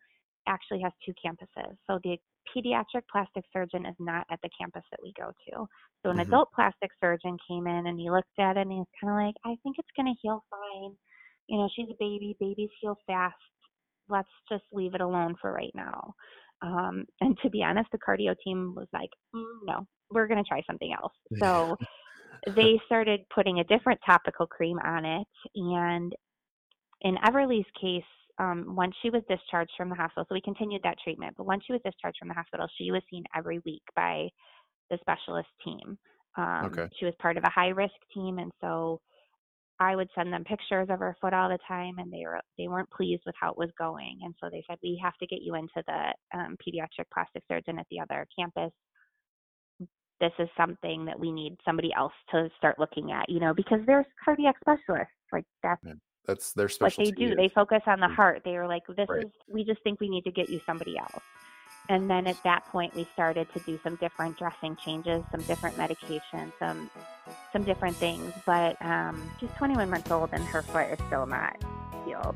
[0.47, 2.17] actually has two campuses so the
[2.55, 5.65] pediatric plastic surgeon is not at the campus that we go to
[6.03, 6.21] so an Mhm.
[6.21, 9.35] adult plastic surgeon came in and he looked at it and he's kind of like
[9.45, 10.95] i think it's going to heal fine
[11.47, 13.35] you know she's a baby babies heal fast
[14.09, 16.13] let's just leave it alone for right now.
[16.61, 20.47] Um, and to be honest, the cardio team was like, mm, no, we're going to
[20.47, 21.13] try something else.
[21.39, 21.77] So
[22.55, 25.27] they started putting a different topical cream on it.
[25.55, 26.13] And
[27.01, 28.03] in Everly's case,
[28.41, 31.63] um, once she was discharged from the hospital, so we continued that treatment, but once
[31.65, 34.27] she was discharged from the hospital, she was seen every week by
[34.89, 35.97] the specialist team.
[36.37, 36.89] Um, Okay.
[36.97, 38.99] She was part of a high risk team, and so
[39.79, 42.67] I would send them pictures of her foot all the time, and they were they
[42.67, 45.41] weren't pleased with how it was going, and so they said we have to get
[45.41, 48.71] you into the um, pediatric plastic surgeon at the other campus.
[50.19, 53.79] This is something that we need somebody else to start looking at, you know, because
[53.87, 55.81] there's cardiac specialists like that's
[56.25, 57.11] That's their what specialty.
[57.11, 57.31] they do.
[57.31, 58.43] is- They focus on the heart.
[58.45, 59.25] They were like, this Right.
[59.25, 61.21] is, we just think we need to get you somebody else.
[61.89, 65.75] And then at that point, we started to do some different dressing changes, some different
[65.77, 66.89] medications, some
[67.51, 68.31] some different things.
[68.45, 71.57] But um, she's 21 months old, and her foot is still not
[72.05, 72.35] healed.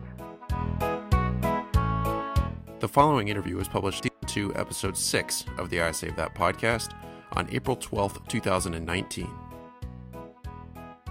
[2.79, 6.93] The following interview was published to episode 6 of the I Save That podcast
[7.33, 9.29] on April 12th, 2019.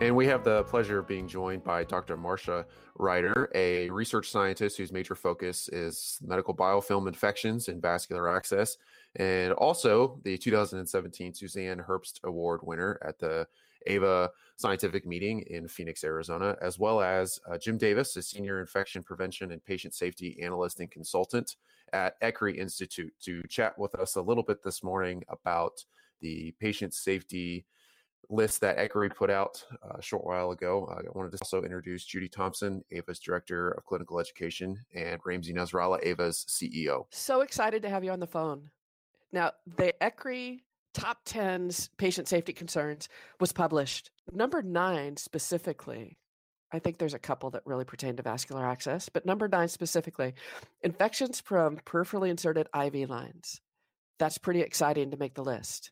[0.00, 2.16] And we have the pleasure of being joined by Dr.
[2.16, 2.66] Marcia
[2.96, 8.76] Ryder, a research scientist whose major focus is medical biofilm infections and vascular access,
[9.14, 13.46] and also the 2017 Suzanne Herbst Award winner at the
[13.86, 19.02] AVA Scientific Meeting in Phoenix, Arizona, as well as uh, Jim Davis, a senior infection
[19.02, 21.54] prevention and patient safety analyst and consultant
[21.92, 25.84] at ECRI Institute, to chat with us a little bit this morning about
[26.20, 27.64] the patient safety
[28.28, 30.88] list that ECRI put out uh, a short while ago.
[30.90, 36.02] I wanted to also introduce Judy Thompson, AVA's Director of Clinical Education, and Ramsey Nasrallah,
[36.02, 37.06] AVA's CEO.
[37.10, 38.70] So excited to have you on the phone.
[39.32, 40.60] Now, the ECRI
[40.94, 43.08] top 10's patient safety concerns
[43.40, 44.10] was published.
[44.32, 46.18] Number nine specifically,
[46.72, 50.34] I think there's a couple that really pertain to vascular access, but number nine specifically,
[50.82, 53.60] infections from peripherally inserted IV lines.
[54.18, 55.90] That's pretty exciting to make the list.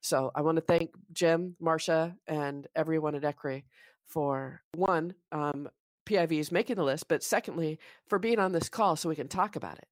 [0.00, 3.64] So I want to thank Jim, Marcia, and everyone at ECRI
[4.06, 5.68] for one, um,
[6.06, 9.56] PIVs making the list, but secondly, for being on this call so we can talk
[9.56, 9.88] about it.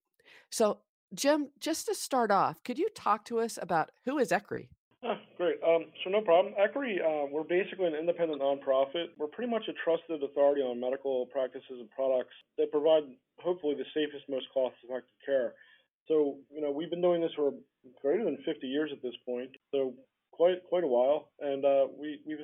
[0.50, 0.78] So,
[1.14, 4.68] Jim, just to start off, could you talk to us about who is ECRI?
[5.04, 5.56] Ah, great.
[5.62, 6.54] Um, so no problem.
[6.58, 9.12] ECRI, uh, we're basically an independent nonprofit.
[9.18, 13.04] We're pretty much a trusted authority on medical practices and products that provide
[13.38, 15.52] hopefully the safest, most cost-effective care.
[16.08, 17.52] So you know we've been doing this for
[18.00, 19.94] greater than 50 years at this point, so
[20.32, 22.42] quite quite a while, and uh, we we've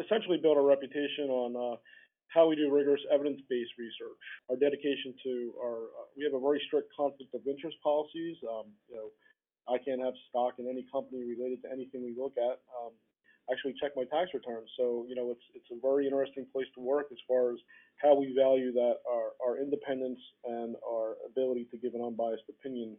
[0.00, 1.76] essentially built our reputation on uh,
[2.34, 4.18] how we do rigorous evidence-based research.
[4.50, 8.36] Our dedication to our uh, we have a very strict conflict of interest policies.
[8.42, 9.10] Um, you know.
[9.68, 12.56] I can't have stock in any company related to anything we look at.
[12.72, 12.96] Um,
[13.50, 14.68] actually, check my tax returns.
[14.76, 17.58] So you know, it's it's a very interesting place to work as far as
[18.02, 22.96] how we value that our our independence and our ability to give an unbiased opinion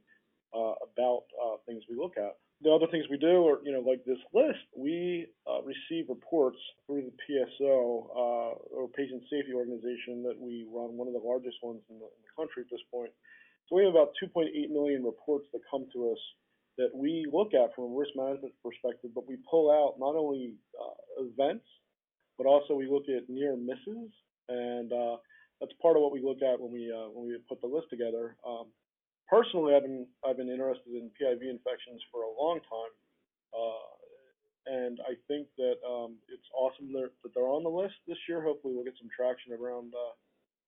[0.54, 2.38] uh, about uh, things we look at.
[2.62, 6.60] The other things we do are, you know, like this list, we uh, receive reports
[6.86, 11.56] through the PSO, uh, or Patient Safety Organization, that we run, one of the largest
[11.64, 13.12] ones in the, in the country at this point.
[13.70, 16.20] So we have about 2.8 million reports that come to us
[16.80, 20.56] that we look at from a risk management perspective, but we pull out not only
[20.80, 21.68] uh, events,
[22.40, 24.08] but also we look at near misses,
[24.48, 25.20] and uh,
[25.60, 27.92] that's part of what we look at when we uh, when we put the list
[27.92, 28.40] together.
[28.48, 28.72] Um,
[29.28, 32.94] personally, I've been I've been interested in PIV infections for a long time,
[33.52, 33.92] uh,
[34.72, 38.40] and I think that um, it's awesome that, that they're on the list this year.
[38.40, 40.16] Hopefully, we'll get some traction around uh,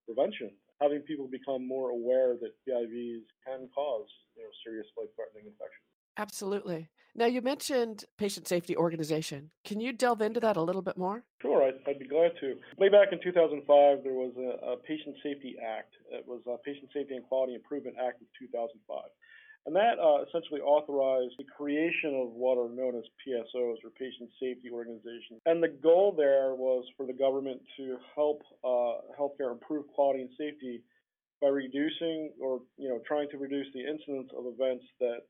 [0.04, 0.52] prevention,
[0.84, 5.91] having people become more aware that PIVs can cause you know serious life-threatening infections.
[6.18, 6.90] Absolutely.
[7.14, 9.52] Now, you mentioned Patient Safety Organization.
[9.66, 11.24] Can you delve into that a little bit more?
[11.42, 12.56] Sure, I'd, I'd be glad to.
[12.78, 13.68] Way back in 2005,
[14.04, 15.94] there was a, a Patient Safety Act.
[16.10, 19.04] It was a Patient Safety and Quality Improvement Act of 2005.
[19.66, 24.30] And that uh, essentially authorized the creation of what are known as PSOs, or Patient
[24.40, 25.42] Safety Organizations.
[25.46, 30.32] And the goal there was for the government to help uh, healthcare improve quality and
[30.38, 30.82] safety
[31.42, 35.26] by reducing or you know trying to reduce the incidence of events that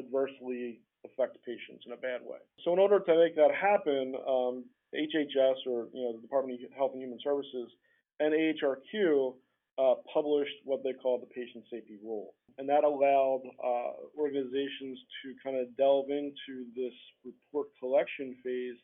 [0.00, 2.38] adversely affect patients in a bad way.
[2.64, 6.72] So in order to make that happen, um, HHS or you know the Department of
[6.76, 7.70] Health and Human Services
[8.18, 9.34] and AHRQ
[9.78, 15.34] uh, published what they call the patient safety rule, and that allowed uh, organizations to
[15.42, 16.92] kind of delve into this
[17.24, 18.76] report collection phase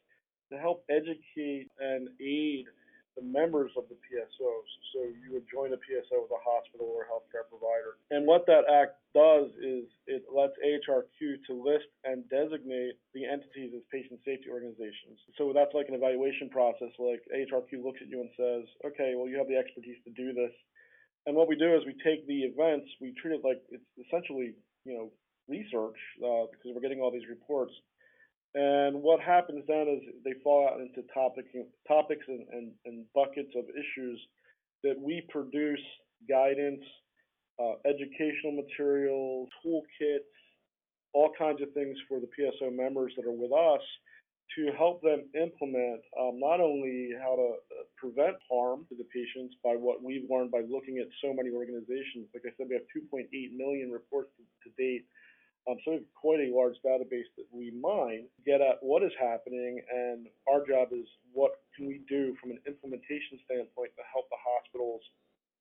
[0.52, 2.64] to help educate and aid
[3.16, 4.70] the members of the PSOs.
[4.92, 7.96] So you would join a PSO with a hospital or healthcare provider.
[8.12, 13.72] And what that act does is it lets AHRQ to list and designate the entities
[13.72, 15.16] as patient safety organizations.
[15.40, 16.92] So that's like an evaluation process.
[17.00, 20.36] Like AHRQ looks at you and says, okay, well, you have the expertise to do
[20.36, 20.52] this.
[21.24, 24.54] And what we do is we take the events, we treat it like it's essentially,
[24.84, 25.10] you know,
[25.48, 27.72] research uh, because we're getting all these reports.
[28.54, 31.46] And what happens then is they fall out into topic,
[31.86, 34.20] topics and, and, and buckets of issues
[34.82, 35.80] that we produce
[36.28, 36.82] guidance,
[37.60, 40.30] uh, educational materials, toolkits,
[41.12, 43.82] all kinds of things for the PSO members that are with us
[44.54, 49.56] to help them implement um, not only how to uh, prevent harm to the patients
[49.64, 52.30] by what we've learned by looking at so many organizations.
[52.32, 53.26] Like I said, we have 2.8
[53.56, 55.04] million reports to, to date.
[55.68, 59.12] Um, so we have quite a large database that we mine, get at what is
[59.18, 64.30] happening, and our job is what can we do from an implementation standpoint to help
[64.30, 65.02] the hospitals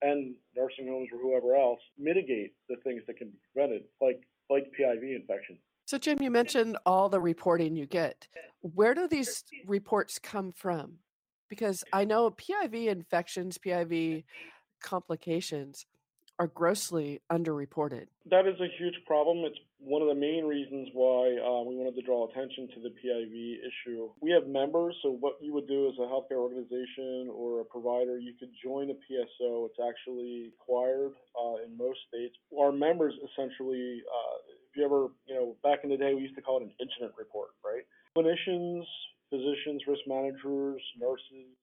[0.01, 4.71] and nursing homes or whoever else mitigate the things that can be prevented, like like
[4.79, 5.57] PIV infection.
[5.85, 8.27] So, Jim, you mentioned all the reporting you get.
[8.61, 10.99] Where do these reports come from?
[11.49, 14.23] Because I know PIV infections, PIV
[14.81, 15.85] complications
[16.37, 18.07] are grossly underreported.
[18.29, 19.45] That is a huge problem.
[19.45, 22.89] It's one of the main reasons why uh, we wanted to draw attention to the
[22.89, 24.09] PIV issue.
[24.19, 28.19] We have members, so what you would do as a healthcare organization or a provider,
[28.19, 29.69] you could join a PSO.
[29.69, 32.35] It's actually required uh, in most states.
[32.57, 34.37] Our members essentially, uh,
[34.69, 36.73] if you ever, you know, back in the day, we used to call it an
[36.81, 37.85] incident report, right?
[38.17, 38.83] Clinicians,
[39.29, 41.55] physicians, risk managers, nurses,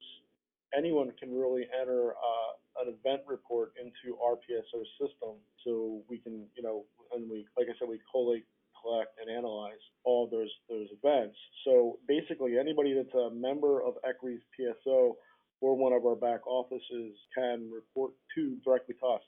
[0.76, 6.46] anyone can really enter uh, an event report into our PSO system, so we can,
[6.56, 8.44] you know, and we, like I said, we collate,
[8.80, 11.36] collect, and analyze all those those events.
[11.64, 15.14] So basically, anybody that's a member of ECRI's PSO
[15.60, 19.22] or one of our back offices can report to directly to us.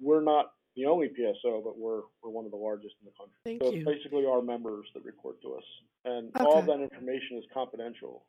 [0.00, 3.36] We're not the only PSO, but we're we're one of the largest in the country.
[3.44, 3.80] Thank so you.
[3.80, 5.64] it's basically our members that report to us,
[6.04, 6.44] and Okay.
[6.44, 8.24] all that information is confidential.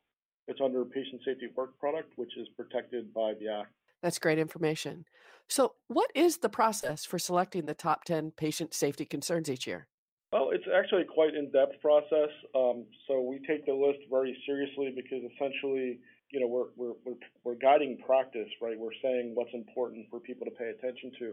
[0.48, 3.72] It's under Patient Safety Work Product, which is protected by the Act.
[4.02, 5.04] That's great information.
[5.46, 9.88] So, what is the process for selecting the top 10 patient safety concerns each year?
[10.32, 12.28] Well, it's actually quite in-depth process.
[12.54, 17.20] Um, so we take the list very seriously because essentially, you know, we're, we're, we're,
[17.44, 18.78] we're guiding practice, right?
[18.78, 21.32] We're saying what's important for people to pay attention to.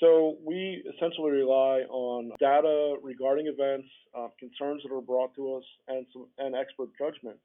[0.00, 5.64] So we essentially rely on data regarding events, uh, concerns that are brought to us,
[5.88, 7.36] and some and expert judgment.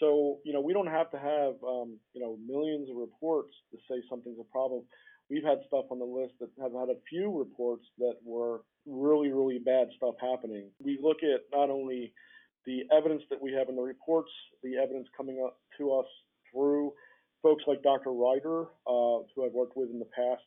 [0.00, 3.78] So you know, we don't have to have um, you know millions of reports to
[3.88, 4.82] say something's a problem.
[5.30, 9.32] We've had stuff on the list that have had a few reports that were really,
[9.32, 10.70] really bad stuff happening.
[10.82, 12.12] We look at not only
[12.66, 14.30] the evidence that we have in the reports,
[14.62, 16.06] the evidence coming up to us
[16.52, 16.92] through
[17.42, 18.12] folks like Dr.
[18.12, 20.42] Ryder, uh, who I've worked with in the past,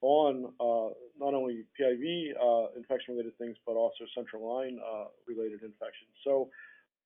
[0.00, 5.62] on uh, not only PIV uh, infection related things, but also central line uh, related
[5.62, 6.12] infections.
[6.24, 6.48] So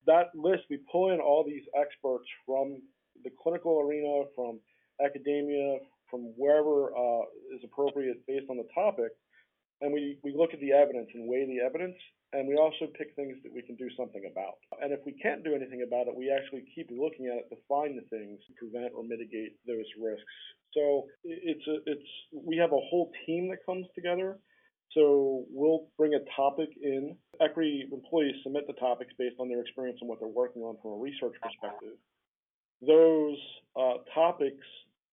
[0.07, 2.81] that list, we pull in all these experts from
[3.25, 4.61] the clinical arena, from
[5.05, 5.79] academia,
[6.11, 7.25] from wherever uh,
[7.55, 9.13] is appropriate based on the topic,
[9.81, 11.97] and we, we look at the evidence and weigh the evidence,
[12.33, 14.55] and we also pick things that we can do something about.
[14.81, 17.57] And if we can't do anything about it, we actually keep looking at it to
[17.69, 20.25] find the things to prevent or mitigate those risks.
[20.73, 24.39] So it's a, it's we have a whole team that comes together.
[24.95, 27.17] So we'll bring a topic in.
[27.41, 30.93] ECRI employees submit the topics based on their experience and what they're working on from
[30.93, 31.97] a research perspective.
[32.81, 33.39] Those
[33.75, 34.67] uh, topics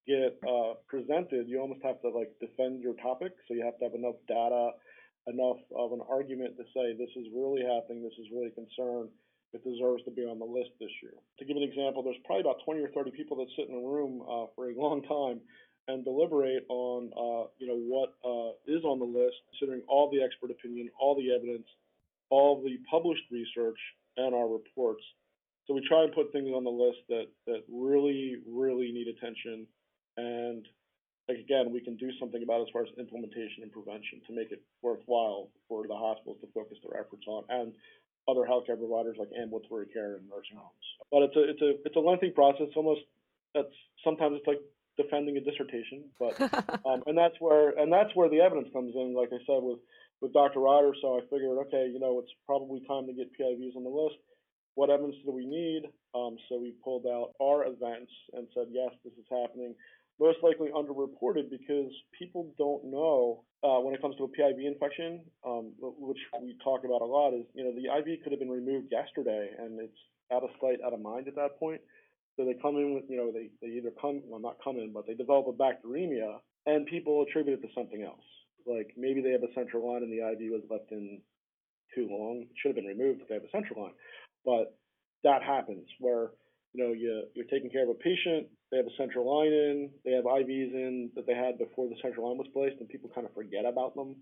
[0.06, 1.48] get uh, presented.
[1.48, 3.34] You almost have to like defend your topic.
[3.48, 4.72] So you have to have enough data,
[5.28, 8.04] enough of an argument to say this is really happening.
[8.04, 9.08] This is really a concern.
[9.54, 11.18] It deserves to be on the list this year.
[11.40, 13.82] To give an example, there's probably about 20 or 30 people that sit in a
[13.82, 15.42] room uh, for a long time
[15.88, 20.22] and deliberate on, uh, you know, what uh, is on the list, considering all the
[20.22, 21.68] expert opinion, all the evidence,
[22.30, 23.80] all the published research,
[24.18, 25.04] and our reports.
[25.66, 29.66] So we try and put things on the list that that really, really need attention,
[30.18, 30.66] and
[31.30, 34.52] like again, we can do something about as far as implementation and prevention to make
[34.52, 37.72] it worthwhile for the hospitals to focus their efforts on, and
[38.28, 40.86] other healthcare providers like ambulatory care and nursing homes.
[41.12, 42.68] But it's a it's a it's a lengthy process.
[42.76, 43.02] Almost
[43.54, 43.74] that's
[44.04, 44.62] sometimes it's like
[45.00, 46.36] defending a dissertation, but
[46.86, 49.16] um, and that's where and that's where the evidence comes in.
[49.16, 49.80] Like I said with
[50.22, 50.60] with Dr.
[50.60, 53.89] Ryder, so I figured, okay, you know, it's probably time to get PIVs on the
[53.89, 54.20] list.
[54.76, 55.84] What evidence do we need?
[56.14, 59.76] Um, so we pulled out our events and said, yes, this is happening.
[60.20, 65.22] Most likely underreported because people don't know uh, when it comes to a PIV infection,
[65.47, 68.50] um, which we talk about a lot, is you know the IV could have been
[68.50, 70.00] removed yesterday and it's
[70.34, 71.80] out of sight, out of mind at that point.
[72.40, 74.94] So they come in with, you know, they, they either come, well, not come in,
[74.94, 78.24] but they develop a bacteremia and people attribute it to something else.
[78.66, 81.20] Like maybe they have a central line and the IV was left in
[81.94, 82.48] too long.
[82.48, 83.98] It should have been removed if they have a central line.
[84.46, 84.72] But
[85.28, 86.32] that happens where,
[86.72, 89.90] you know, you, you're taking care of a patient, they have a central line in,
[90.06, 93.12] they have IVs in that they had before the central line was placed, and people
[93.14, 94.16] kind of forget about them,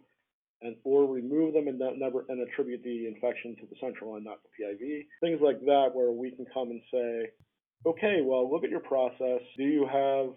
[0.63, 4.39] and or remove them and never and attribute the infection to the central line, not
[4.41, 5.05] the PIV.
[5.21, 7.29] Things like that, where we can come and say,
[7.85, 9.41] okay, well, look at your process.
[9.57, 10.29] Do you have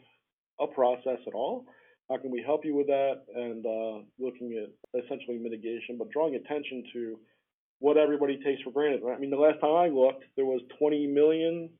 [0.60, 1.64] a process at all?
[2.08, 3.22] How can we help you with that?
[3.34, 7.18] And uh, looking at essentially mitigation, but drawing attention to
[7.78, 9.02] what everybody takes for granted.
[9.06, 11.70] I mean, the last time I looked, there was 20 million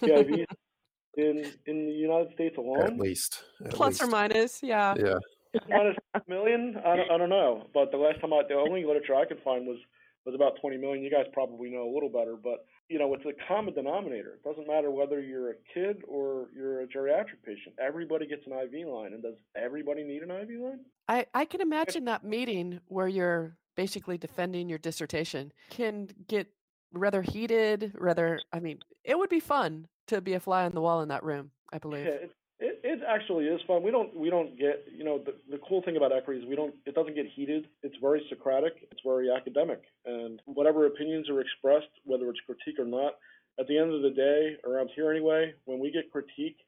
[0.00, 0.46] PIVs
[1.16, 2.82] in in the United States alone.
[2.82, 4.02] At least, at Plus least.
[4.02, 4.94] or minus, yeah.
[4.96, 5.18] Yeah.
[5.68, 6.76] minus a million.
[6.84, 9.40] I don't, I don't know, but the last time I, the only literature I could
[9.44, 9.78] find was
[10.24, 11.04] was about 20 million.
[11.04, 14.34] You guys probably know a little better, but you know, it's a common denominator.
[14.34, 17.74] It doesn't matter whether you're a kid or you're a geriatric patient.
[17.78, 20.80] Everybody gets an IV line, and does everybody need an IV line?
[21.08, 26.48] I, I can imagine that meeting where you're basically defending your dissertation can get
[26.92, 30.80] rather heated, rather, I mean, it would be fun to be a fly on the
[30.80, 32.04] wall in that room, I believe.
[32.04, 33.82] Yeah, it, it, it actually is fun.
[33.82, 36.56] We don't we don't get you know the, the cool thing about ECRI is we
[36.56, 37.66] don't it doesn't get heated.
[37.82, 38.74] It's very Socratic.
[38.90, 43.14] It's very academic, and whatever opinions are expressed, whether it's critique or not,
[43.58, 46.58] at the end of the day, around here anyway, when we get critique,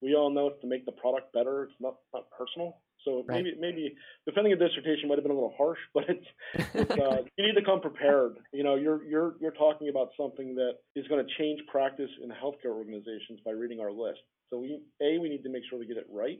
[0.00, 1.64] we all know it's to make the product better.
[1.64, 2.78] It's not not personal.
[3.04, 3.42] So Right.
[3.42, 6.26] maybe maybe defending a dissertation might have been a little harsh, but it's,
[6.74, 8.36] it's uh, you need to come prepared.
[8.52, 12.30] You know, you're you're you're talking about something that is going to change practice in
[12.30, 14.20] healthcare organizations by reading our list.
[14.52, 16.38] So we a we need to make sure we get it right,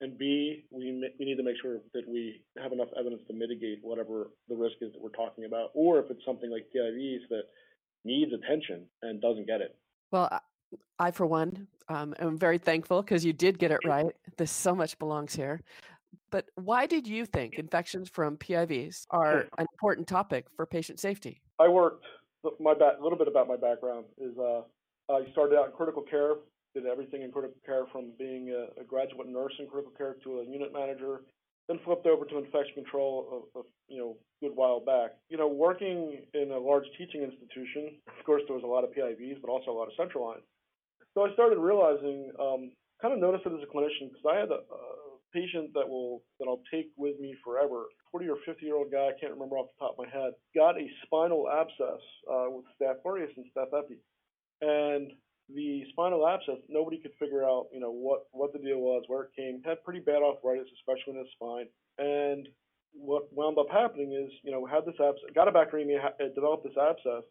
[0.00, 3.78] and b we we need to make sure that we have enough evidence to mitigate
[3.82, 7.44] whatever the risk is that we're talking about, or if it's something like PIVs that
[8.04, 9.76] needs attention and doesn't get it.
[10.10, 10.40] Well, I,
[10.98, 14.06] I for one, um, am very thankful because you did get it right.
[14.36, 15.62] This so much belongs here.
[16.30, 21.40] But why did you think infections from PIVs are an important topic for patient safety?
[21.60, 22.04] I worked
[22.58, 24.62] my back, a little bit about my background is uh,
[25.08, 26.34] I started out in critical care,
[26.74, 30.40] did everything in critical care from being a, a graduate nurse in critical care to
[30.40, 31.22] a unit manager,
[31.68, 35.16] then flipped over to infection control a, you know good while back.
[35.28, 38.90] You know, working in a large teaching institution, of course there was a lot of
[38.90, 40.44] PIVs, but also a lot of central lines.
[41.14, 44.50] So I started realizing, um, kind of noticed it as a clinician because I had
[44.50, 47.84] a, a patient that will that I'll take with me forever.
[48.12, 50.32] 40 or 50 year old guy, I can't remember off the top of my head,
[50.54, 52.00] got a spinal abscess
[52.30, 53.98] uh, with staph aureus and staph epi,
[54.62, 55.12] and
[55.54, 59.22] the spinal abscess, nobody could figure out, you know, what what the deal was, where
[59.24, 59.62] it came.
[59.64, 61.66] Had pretty bad arthritis, especially in his spine,
[61.98, 62.48] and
[62.92, 66.76] what wound up happening is, you know, had this abscess, got a bacteremia, developed this
[66.76, 67.24] abscess,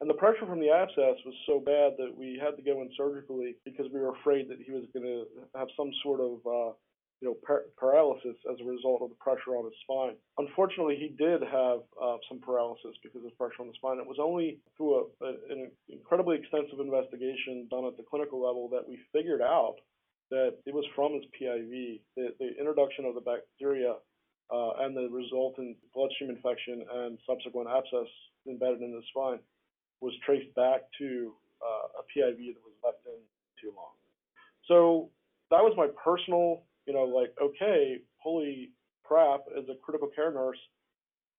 [0.00, 2.90] and the pressure from the abscess was so bad that we had to go in
[2.96, 6.72] surgically because we were afraid that he was going to have some sort of, uh,
[7.20, 10.16] you know, par- paralysis as a result of the pressure on his spine.
[10.38, 13.98] Unfortunately, he did have uh, some paralysis because of pressure on the spine.
[13.98, 18.68] It was only through a, a, an incredibly extensive investigation done at the clinical level
[18.72, 19.76] that we figured out
[20.30, 22.00] that it was from his PIV.
[22.16, 24.00] The, the introduction of the bacteria
[24.50, 28.08] uh, and the resultant bloodstream infection and subsequent abscess
[28.48, 29.38] embedded in the spine
[30.00, 33.20] was traced back to uh, a PIV that was left in
[33.60, 33.92] too long.
[34.66, 35.10] So
[35.50, 38.72] that was my personal, you know, like, okay, holy
[39.04, 40.58] crap, as a critical care nurse,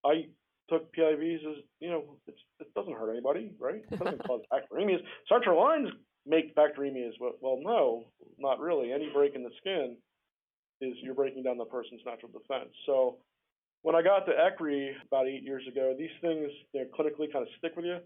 [0.06, 0.28] I
[0.70, 3.84] took PIVs as, you know, it's, it doesn't hurt anybody, right?
[3.92, 5.04] It doesn't cause bacteremias.
[5.28, 5.90] Central lines
[6.26, 7.12] make bacteremias.
[7.20, 8.06] Well, well, no,
[8.40, 8.94] not really.
[8.94, 9.98] Any break in the skin
[10.80, 12.72] is you're breaking down the person's natural defense.
[12.86, 13.18] So
[13.82, 17.44] when I got to ECRI about eight years ago, these things you know, clinically kind
[17.44, 17.98] of stick with you.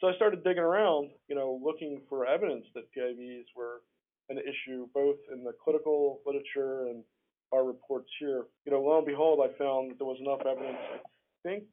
[0.00, 3.82] So I started digging around, you know, looking for evidence that PIVs were
[4.30, 7.04] an issue both in the clinical literature and
[7.52, 8.44] our reports here.
[8.64, 10.78] You know, lo and behold, I found that there was enough evidence.
[10.94, 11.64] I think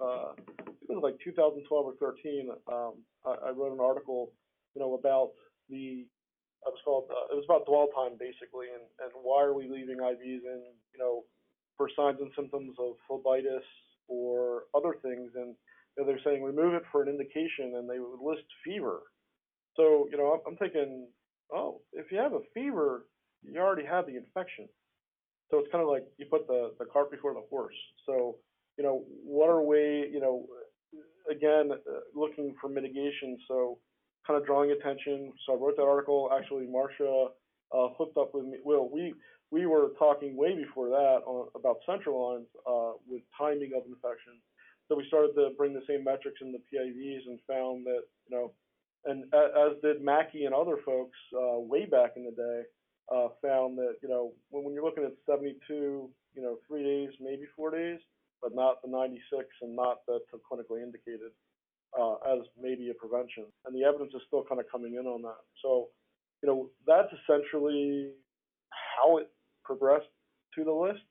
[0.00, 0.32] uh,
[0.88, 2.50] it was like 2012 or 13.
[2.70, 2.92] Um,
[3.26, 4.32] I, I wrote an article,
[4.74, 5.30] you know, about
[5.68, 6.06] the
[6.66, 9.68] it was called uh, it was about dwell time basically, and and why are we
[9.68, 10.62] leaving IVs in,
[10.94, 11.24] you know,
[11.76, 13.66] for signs and symptoms of phlebitis
[14.08, 15.54] or other things, and
[15.96, 19.02] you know, they're saying remove it for an indication, and they would list fever.
[19.76, 21.08] So you know, I'm, I'm thinking,
[21.54, 23.06] oh, if you have a fever,
[23.42, 24.68] you already have the infection.
[25.50, 27.76] So it's kind of like you put the the cart before the horse.
[28.06, 28.36] So
[28.76, 30.46] you know, what are we, you know,
[31.30, 33.38] again, uh, looking for mitigation.
[33.46, 33.78] So
[34.26, 35.32] kind of drawing attention.
[35.46, 36.30] So I wrote that article.
[36.36, 37.28] Actually, Marcia
[37.72, 38.58] uh, hooked up with me.
[38.64, 39.14] Well, we
[39.50, 44.40] we were talking way before that on, about central lines uh, with timing of infection.
[44.88, 48.36] So we started to bring the same metrics in the PIVs and found that you
[48.36, 48.52] know,
[49.06, 52.62] and as did Maki and other folks uh, way back in the day,
[53.12, 57.10] uh, found that you know when, when you're looking at 72, you know, three days,
[57.20, 57.98] maybe four days,
[58.42, 61.30] but not the 96 and not the clinically indicated
[61.98, 63.44] uh, as maybe a prevention.
[63.64, 65.42] And the evidence is still kind of coming in on that.
[65.62, 65.88] So,
[66.42, 68.10] you know, that's essentially
[68.98, 69.30] how it
[69.64, 70.10] progressed
[70.56, 71.04] to the list.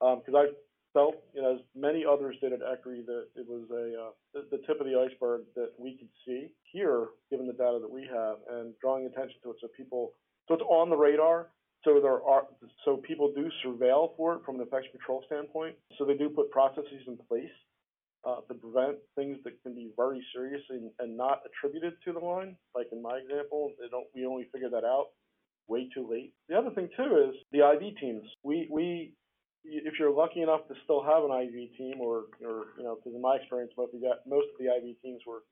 [0.00, 0.46] Because um, I
[0.94, 4.80] felt, as many others did at ECRI, that it was a uh, the, the, tip
[4.80, 8.72] of the iceberg that we could see here, given the data that we have, and
[8.80, 10.12] drawing attention to it so people,
[10.48, 11.48] so it's on the radar.
[11.84, 12.46] So there are,
[12.86, 15.74] so people do surveil for it from an infection control standpoint.
[15.98, 17.52] So they do put processes in place
[18.24, 22.20] uh, to prevent things that can be very serious and, and not attributed to the
[22.20, 22.56] line.
[22.74, 24.06] Like in my example, they don't.
[24.14, 25.08] We only figured that out
[25.68, 26.32] way too late.
[26.48, 28.24] The other thing too is the IV teams.
[28.42, 29.12] We we
[29.64, 33.14] if you're lucky enough to still have an IV team, or or you know, because
[33.14, 35.42] in my experience, most of the most of the IV teams were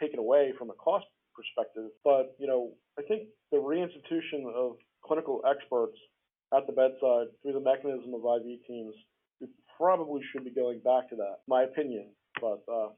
[0.00, 1.90] taken away from a cost perspective.
[2.02, 5.98] But you know, I think the reinstitution of clinical experts
[6.54, 8.94] at the bedside through the mechanism of IV teams
[9.76, 12.10] probably should be going back to that, my opinion.
[12.40, 12.90] But uh,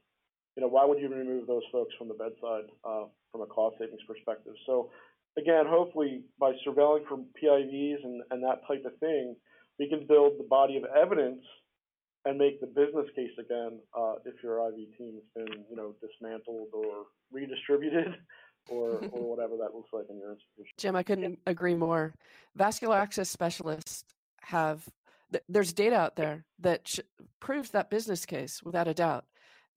[0.55, 3.77] you know, why would you remove those folks from the bedside uh, from a cost
[3.79, 4.53] savings perspective?
[4.65, 4.89] So
[5.37, 9.35] again, hopefully by surveilling for PIVs and, and that type of thing,
[9.79, 11.43] we can build the body of evidence
[12.25, 15.93] and make the business case again uh, if your IV team has been you know
[16.01, 18.15] dismantled or redistributed.
[18.69, 20.73] or, or whatever that looks like in your institution.
[20.77, 22.13] Jim, I couldn't agree more.
[22.53, 24.03] Vascular access specialists
[24.41, 24.85] have
[25.49, 26.99] there's data out there that sh-
[27.39, 29.25] proves that business case without a doubt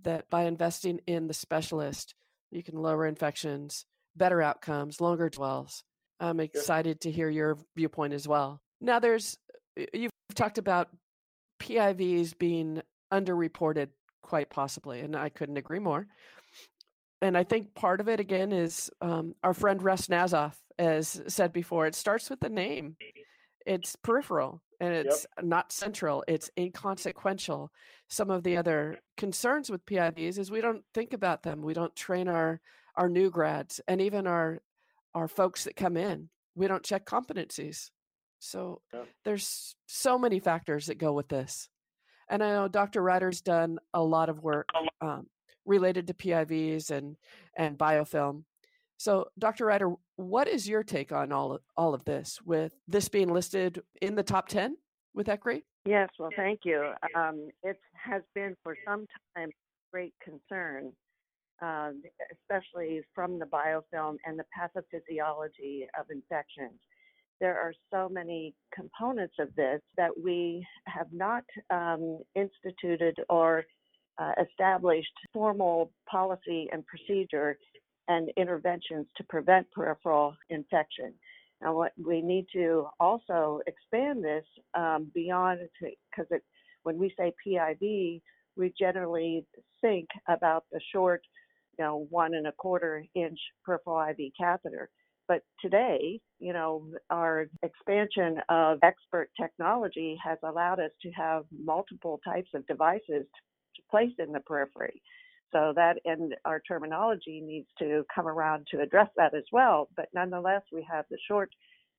[0.02, 2.14] that by investing in the specialist
[2.50, 3.84] you can lower infections
[4.16, 5.82] better outcomes longer dwells
[6.20, 9.38] i'm excited to hear your viewpoint as well now there's
[9.92, 10.88] you've talked about
[11.60, 13.88] pivs being underreported
[14.22, 16.06] quite possibly and i couldn't agree more.
[17.22, 21.52] And i think part of it again is um, our friend russ Nassof as said
[21.52, 22.96] before it starts with the name.
[23.66, 25.44] It's peripheral and it's yep.
[25.44, 27.70] not central it's inconsequential.
[28.08, 31.94] Some of the other concerns with pivs is we don't think about them we don't
[31.94, 32.60] train our
[32.96, 34.62] our new grads and even our
[35.14, 37.90] our folks that come in we don't check competencies
[38.40, 39.06] so yep.
[39.24, 41.68] there's so many factors that go with this
[42.28, 44.68] and i know dr ryder's done a lot of work
[45.00, 45.26] um,
[45.64, 47.16] related to pivs and
[47.56, 48.44] and biofilm
[49.00, 49.64] so, Dr.
[49.64, 53.80] Ryder, what is your take on all of, all of this, with this being listed
[54.02, 54.76] in the top 10
[55.14, 55.62] with ECRI?
[55.86, 56.92] Yes, well, thank you.
[57.16, 59.48] Um, it has been for some time
[59.90, 60.92] great concern,
[61.62, 61.92] uh,
[62.30, 66.78] especially from the biofilm and the pathophysiology of infections.
[67.40, 73.64] There are so many components of this that we have not um, instituted or
[74.18, 77.56] uh, established formal policy and procedure
[78.08, 81.14] and interventions to prevent peripheral infection.
[81.62, 86.26] Now, what we need to also expand this um, beyond because
[86.82, 88.20] when we say PIV,
[88.56, 89.46] we generally
[89.80, 91.22] think about the short,
[91.78, 94.90] you know, one and a quarter inch peripheral IV catheter.
[95.30, 102.20] But today, you know, our expansion of expert technology has allowed us to have multiple
[102.24, 103.26] types of devices
[103.76, 105.00] to place in the periphery.
[105.52, 109.88] So that and our terminology needs to come around to address that as well.
[109.96, 111.52] But nonetheless, we have the short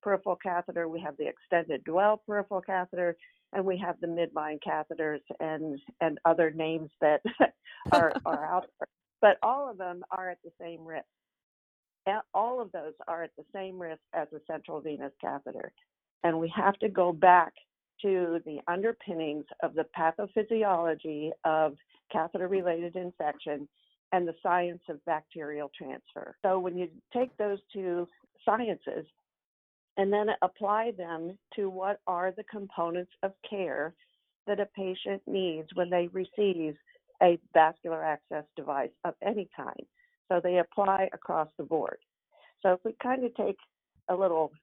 [0.04, 3.16] peripheral catheter, we have the extended dwell peripheral catheter,
[3.54, 7.22] and we have the midline catheters and and other names that
[7.94, 8.90] are are out there.
[9.22, 11.06] But all of them are at the same risk.
[12.34, 15.72] All of those are at the same risk as a central venous catheter.
[16.24, 17.54] And we have to go back
[18.02, 21.76] to the underpinnings of the pathophysiology of
[22.12, 23.68] catheter related infection
[24.12, 26.36] and the science of bacterial transfer.
[26.41, 28.08] So when you take those two
[28.43, 29.06] sciences
[29.97, 33.93] and then apply them to what are the components of care
[34.47, 36.76] that a patient needs when they receive
[37.22, 39.86] a vascular access device of any kind.
[40.32, 41.98] So they apply across the board.
[42.62, 43.58] So if we kind of take
[44.08, 44.54] a little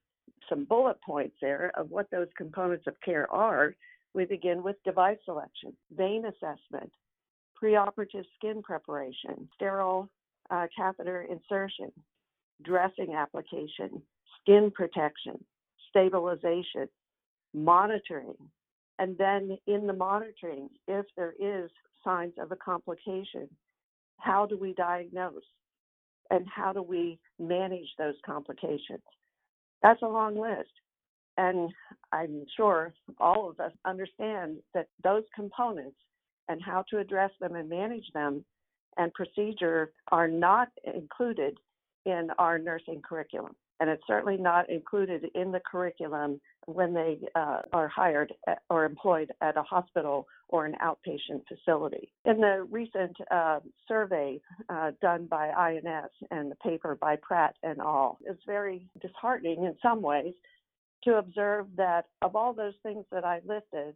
[0.49, 3.75] some bullet points there of what those components of care are,
[4.15, 6.91] we begin with device selection, vein assessment,
[7.61, 10.09] preoperative skin preparation, sterile
[10.49, 11.91] uh, catheter insertion,
[12.63, 14.01] dressing application,
[14.41, 15.37] skin protection,
[15.89, 16.89] stabilization,
[17.53, 18.33] monitoring,
[18.97, 21.69] and then in the monitoring, if there is
[22.03, 23.47] signs of a complication,
[24.19, 25.43] how do we diagnose
[26.29, 29.03] and how do we manage those complications?
[29.81, 30.69] That's a long list.
[31.37, 31.71] And
[32.11, 35.95] I'm sure all of us understand that those components
[36.49, 38.43] and how to address them and manage them
[38.97, 41.57] and procedure are not included
[42.05, 43.55] in our nursing curriculum.
[43.79, 46.41] And it's certainly not included in the curriculum
[46.73, 52.11] when they uh, are hired at, or employed at a hospital or an outpatient facility.
[52.25, 57.79] In the recent uh, survey uh, done by INS and the paper by Pratt and
[57.79, 60.33] al., it's very disheartening in some ways
[61.03, 63.95] to observe that of all those things that I listed,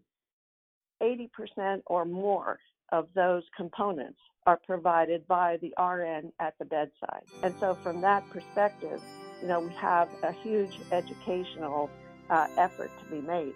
[1.01, 2.59] 80% or more
[2.91, 7.23] of those components are provided by the RN at the bedside.
[7.41, 9.01] And so, from that perspective,
[9.41, 11.89] you know, we have a huge educational
[12.33, 13.53] uh, effort to be made.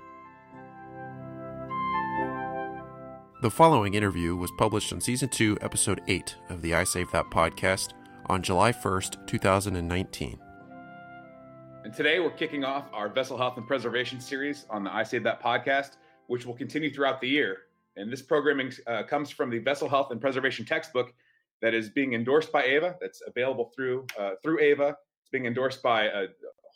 [3.41, 7.25] The following interview was published on Season 2, Episode 8 of the I Save That
[7.31, 7.93] podcast
[8.27, 10.39] on July 1st, 2019.
[11.83, 15.23] And today we're kicking off our Vessel Health and Preservation series on the I Save
[15.23, 15.97] That podcast,
[16.27, 17.57] which will continue throughout the year.
[17.95, 21.13] And this programming uh, comes from the Vessel Health and Preservation textbook
[21.61, 22.95] that is being endorsed by AVA.
[23.01, 24.97] That's available through uh, through AVA.
[25.21, 26.27] It's being endorsed by a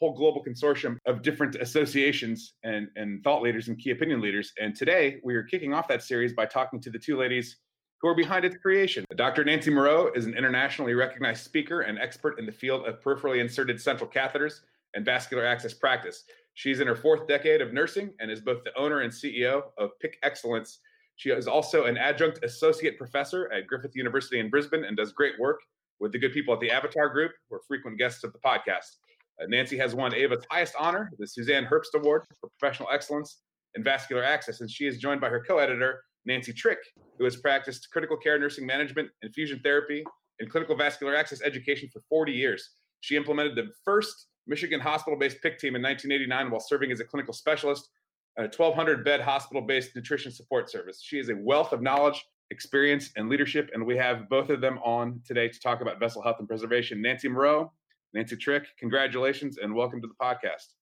[0.02, 4.52] whole global consortium of different associations and, and thought leaders and key opinion leaders.
[4.60, 7.58] And today we are kicking off that series by talking to the two ladies
[8.02, 9.06] who are behind its creation.
[9.16, 9.44] Dr.
[9.44, 13.80] Nancy Moureau is an internationally recognized speaker and expert in the field of peripherally inserted
[13.80, 14.62] central catheters
[14.96, 16.24] and vascular access practice.
[16.56, 19.92] She's in her fourth decade of nursing and is both the owner and CEO of
[20.04, 20.80] PICC Excellence
[21.22, 25.40] she is also an adjunct associate professor at Griffith University in Brisbane and does great
[25.40, 25.60] work
[26.00, 28.98] with the good people at the Avatar Group, who are frequent guests of the podcast.
[29.42, 33.42] Uh, Nancy has won AVA's highest honor, the Suzanne Herbst Award for Professional Excellence
[33.76, 36.80] in Vascular Access, and she is joined by her co editor, Nancy Trick,
[37.18, 40.04] who has practiced critical care nursing management, infusion therapy,
[40.40, 42.72] and clinical vascular access education for 40 years.
[43.00, 47.06] She implemented the first Michigan hospital based PICC team in 1989 while serving as a
[47.06, 47.90] clinical specialist
[48.38, 51.02] at a 1,200 bed hospital based nutrition support service.
[51.02, 53.70] She is a wealth of knowledge, experience, and leadership.
[53.74, 57.02] And we have both of them on today to talk about vessel health and preservation.
[57.02, 57.72] Nancy Moureau,
[58.14, 60.74] Nancy Trick, congratulations and welcome to the podcast.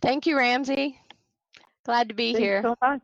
[0.00, 0.98] Thank you, Ramsey.
[1.84, 2.62] Glad to be Thanks here.
[2.62, 3.02] so much.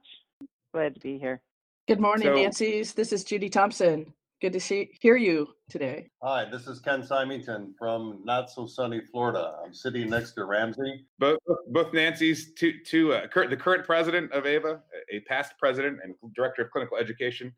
[0.72, 1.42] Glad to be here.
[1.86, 2.94] Good morning, So- Nancy's.
[2.94, 4.12] This is Judy Thompson.
[4.40, 6.11] Good to see hear you today.
[6.22, 9.57] Hi, this is Ken Symington from not so sunny Florida.
[9.62, 11.07] I'm sitting next to Ramsey.
[11.20, 11.38] Both,
[11.68, 14.80] both Nancy's, two, two uh, current, the current president of AVA,
[15.12, 17.53] a past president and director of clinical education,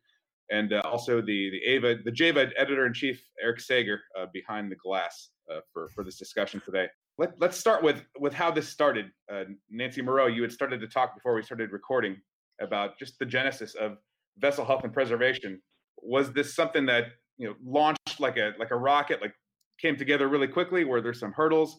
[0.51, 4.71] and uh, also the the AVA, the JAVA editor in chief, Eric Sager, uh, behind
[4.71, 6.87] the glass uh, for for this discussion today.
[7.17, 9.07] Let, let's start with with how this started.
[9.31, 12.17] Uh, Nancy Moureau, you had started to talk before we started recording
[12.61, 13.97] about just the genesis of
[14.37, 15.61] vessel health and preservation.
[16.01, 17.05] Was this something that
[17.37, 19.33] you know launched like a like a rocket, like
[19.79, 20.83] came together really quickly?
[20.83, 21.77] Were there some hurdles?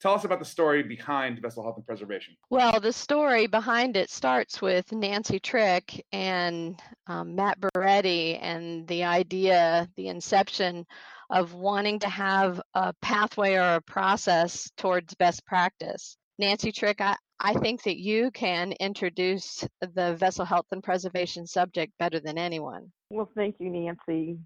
[0.00, 2.34] Tell us about the story behind vessel health and preservation.
[2.50, 9.04] Well, the story behind it starts with Nancy Trick and um, Matt Beretti and the
[9.04, 10.84] idea, the inception
[11.32, 16.16] of wanting to have a pathway or a process towards best practice.
[16.38, 21.92] Nancy Trick, I, I think that you can introduce the vessel health and preservation subject
[21.98, 22.92] better than anyone.
[23.10, 24.38] Well, thank you, Nancy.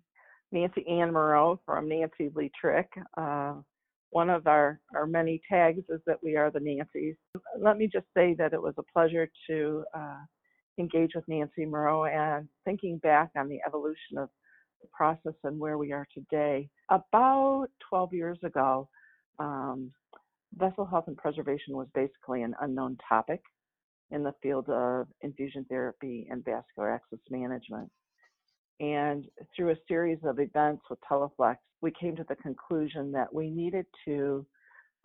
[0.52, 2.88] Nancy Ann Moureau from Nancy Lee Trick.
[3.16, 3.54] Uh,
[4.10, 7.16] one of our, our many tags is that we are the Nancys.
[7.60, 10.20] Let me just say that it was a pleasure to uh,
[10.78, 14.28] engage with Nancy Moureau and thinking back on the evolution of
[14.80, 16.68] the process and where we are today.
[16.90, 18.88] About 12 years ago,
[19.38, 19.90] um,
[20.56, 23.42] vessel health and preservation was basically an unknown topic
[24.10, 27.90] in the field of infusion therapy and vascular access management.
[28.78, 29.24] And
[29.54, 33.86] through a series of events with Teleflex, we came to the conclusion that we needed
[34.04, 34.46] to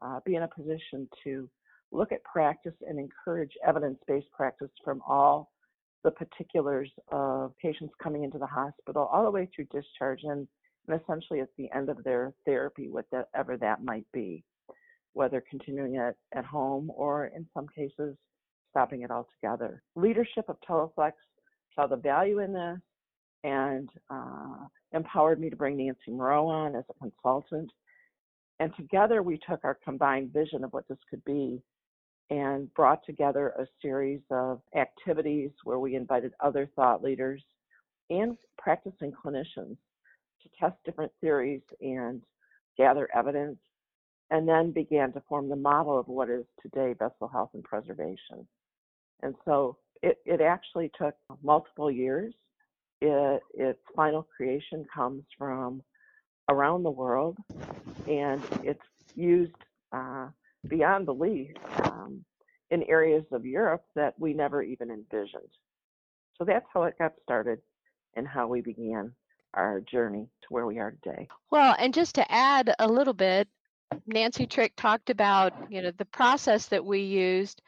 [0.02, 1.50] uh, be in a position to
[1.92, 5.52] look at practice and encourage evidence based practice from all
[6.04, 10.48] the particulars of patients coming into the hospital, all the way through discharge and,
[10.88, 14.44] and essentially at the end of their therapy, whatever that might be,
[15.14, 18.16] whether continuing it at home or in some cases
[18.72, 19.84] stopping it altogether.
[19.96, 21.14] Leadership of Teleflex
[21.76, 22.80] saw the value in this
[23.44, 27.72] and uh, empowered me to bring Nancy Moureau on as a consultant.
[28.60, 31.62] And together we took our combined vision of what this could be
[32.32, 37.44] and brought together a series of activities where we invited other thought leaders
[38.10, 39.78] and practicing clinicians
[40.42, 42.24] to test different theories and
[42.78, 43.58] gather evidence,
[44.32, 48.48] and then began to form the model of what is today vessel health and preservation.
[49.22, 51.14] And so it, it actually took
[51.44, 52.34] multiple years
[53.02, 55.82] it, its final creation comes from
[56.50, 57.38] around the world,
[58.08, 58.80] and it's
[59.16, 59.56] used
[59.92, 60.28] uh,
[60.68, 61.52] beyond belief
[62.72, 65.52] in areas of Europe that we never even envisioned.
[66.38, 67.60] So that's how it got started
[68.16, 69.14] and how we began
[69.54, 71.28] our journey to where we are today.
[71.52, 73.48] Well, and just to add a little bit,
[74.08, 77.62] Nancy Trick talked about, you know, the process that we used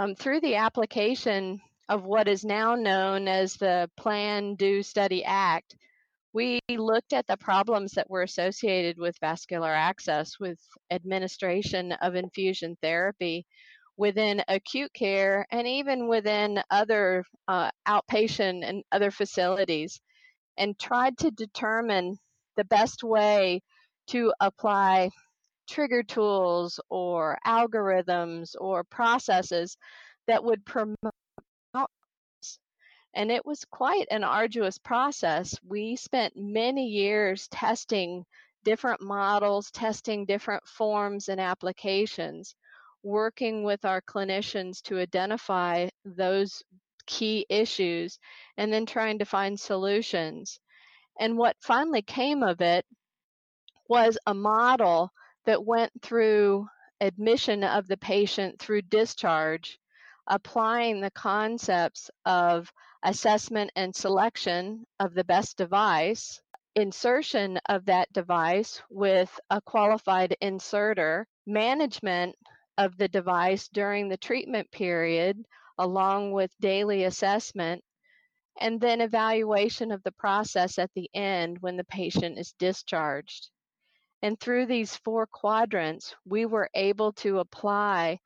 [0.00, 5.74] Um, through the application of what is now known as the Plan, Do, Study, Act,
[6.32, 10.60] we looked at the problems that were associated with vascular access with
[10.92, 13.44] administration of infusion therapy
[13.98, 20.00] within acute care and even within other uh, outpatient and other facilities
[20.56, 22.16] and tried to determine
[22.56, 23.60] the best way
[24.06, 25.10] to apply
[25.68, 29.76] trigger tools or algorithms or processes
[30.26, 30.96] that would promote
[33.14, 35.58] and it was quite an arduous process.
[35.66, 38.24] We spent many years testing
[38.64, 42.54] different models, testing different forms and applications,
[43.02, 46.62] working with our clinicians to identify those
[47.06, 48.18] key issues,
[48.56, 50.60] and then trying to find solutions.
[51.18, 52.84] And what finally came of it
[53.88, 55.10] was a model
[55.46, 56.66] that went through
[57.00, 59.78] admission of the patient through discharge,
[60.26, 62.70] applying the concepts of
[63.02, 66.40] assessment and selection of the best device,
[66.74, 72.36] insertion of that device with a qualified inserter, management
[72.78, 75.44] of the device during the treatment period,
[75.76, 77.82] along with daily assessment,
[78.60, 83.50] and then evaluation of the process at the end when the patient is discharged.
[84.22, 88.18] And through these four quadrants, we were able to apply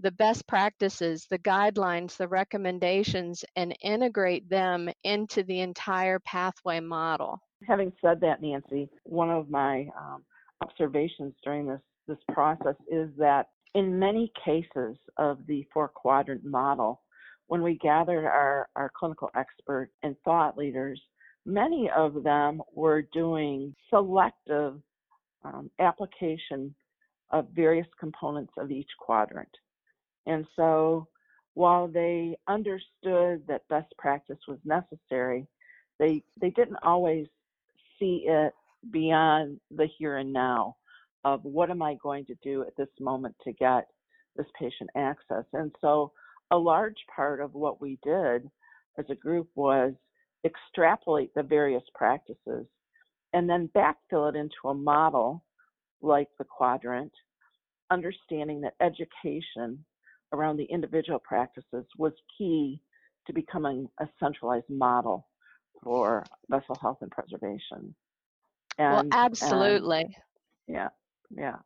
[0.00, 7.40] the best practices, the guidelines, the recommendations, and integrate them into the entire pathway model.
[7.66, 10.24] Having said that, Nancy, one of my um,
[10.62, 17.02] observations during this, this process is that in many cases of the four quadrant model,
[17.46, 21.00] when we gathered our, our clinical experts and thought leaders,
[21.44, 24.80] many of them were doing selective
[25.44, 26.74] um, application
[27.30, 29.48] of various components of each quadrant.
[30.26, 31.08] And so
[31.54, 35.46] while they understood that best practice was necessary,
[35.98, 37.26] they they didn't always
[37.98, 38.52] see it
[38.90, 40.76] beyond the here and now
[41.24, 43.86] of what am I going to do at this moment to get
[44.36, 45.44] this patient access.
[45.52, 46.12] And so
[46.50, 48.48] a large part of what we did
[48.98, 49.92] as a group was
[50.44, 52.66] extrapolate the various practices
[53.32, 55.44] and then backfill it into a model
[56.02, 57.12] like the quadrant,
[57.90, 59.84] understanding that education
[60.32, 62.80] around the individual practices was key
[63.26, 65.28] to becoming a centralized model
[65.82, 67.94] for vessel health and preservation.
[68.78, 70.00] And, well, absolutely.
[70.00, 70.14] And,
[70.66, 70.88] yeah,
[71.30, 71.56] yeah.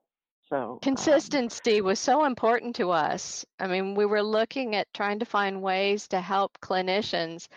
[0.48, 3.44] So um consistency um, was so important to us.
[3.58, 7.48] I mean, we were looking at trying to find ways to help clinicians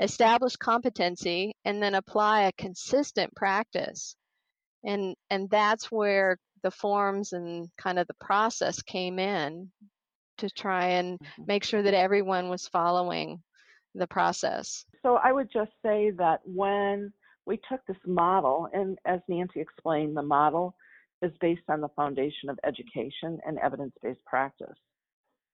[0.00, 4.16] establish competency and then apply a consistent practice.
[4.84, 9.70] And and that's where the forms and kind of the process came in
[10.38, 11.44] to try and mm-hmm.
[11.46, 13.40] make sure that everyone was following
[13.94, 14.84] the process?
[15.02, 17.12] So I would just say that when
[17.46, 20.74] we took this model, and as Nancy explained, the model
[21.22, 24.76] is based on the foundation of education and evidence based practice.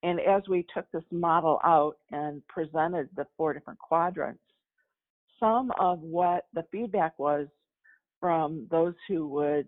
[0.03, 4.43] And as we took this model out and presented the four different quadrants,
[5.39, 7.47] some of what the feedback was
[8.21, 9.67] from those who would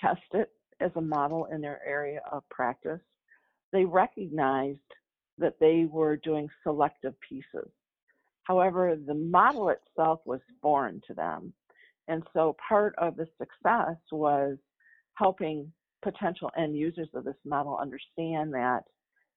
[0.00, 3.00] test it as a model in their area of practice
[3.74, 4.78] they recognized
[5.36, 7.68] that they were doing selective pieces.
[8.44, 11.52] However, the model itself was foreign to them.
[12.06, 14.58] And so part of the success was
[15.14, 18.82] helping potential end users of this model understand that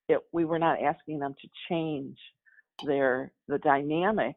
[0.09, 2.17] it, we were not asking them to change
[2.86, 4.36] their the dynamic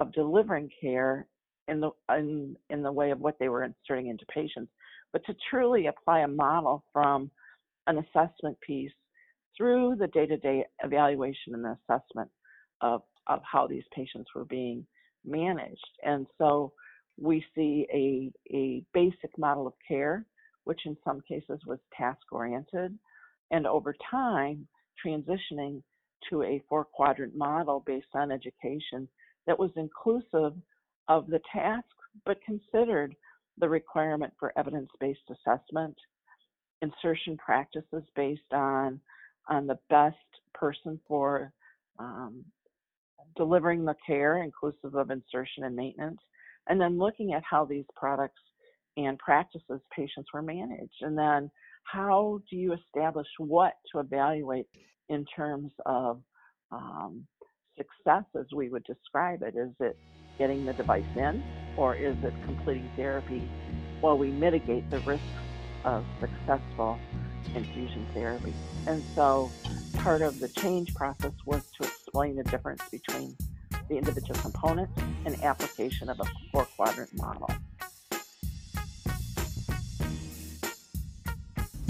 [0.00, 1.26] of delivering care
[1.68, 4.72] in the in, in the way of what they were inserting into patients,
[5.12, 7.30] but to truly apply a model from
[7.86, 8.92] an assessment piece
[9.56, 12.30] through the day-to-day evaluation and assessment
[12.80, 14.86] of, of how these patients were being
[15.24, 15.90] managed.
[16.04, 16.72] And so
[17.18, 20.24] we see a, a basic model of care,
[20.64, 22.98] which in some cases was task-oriented,
[23.50, 24.66] and over time
[25.04, 25.82] transitioning
[26.28, 29.08] to a four-quadrant model based on education
[29.46, 30.52] that was inclusive
[31.08, 31.86] of the task,
[32.24, 33.14] but considered
[33.58, 35.96] the requirement for evidence-based assessment,
[36.82, 39.00] insertion practices based on
[39.48, 40.16] on the best
[40.54, 41.52] person for
[41.98, 42.44] um,
[43.36, 46.20] delivering the care, inclusive of insertion and maintenance,
[46.68, 48.40] and then looking at how these products
[48.96, 51.02] and practices patients were managed.
[51.02, 51.50] And then
[51.84, 54.66] how do you establish what to evaluate
[55.08, 56.20] in terms of
[56.70, 57.26] um,
[57.76, 59.54] success as we would describe it?
[59.56, 59.96] Is it
[60.38, 61.42] getting the device in,
[61.76, 63.48] or is it completing therapy
[64.00, 65.24] while we mitigate the risks
[65.84, 66.98] of successful
[67.54, 68.52] infusion therapy.
[68.86, 69.50] And so
[69.98, 73.36] part of the change process was to explain the difference between
[73.88, 74.92] the individual components
[75.24, 77.50] and application of a four quadrant model.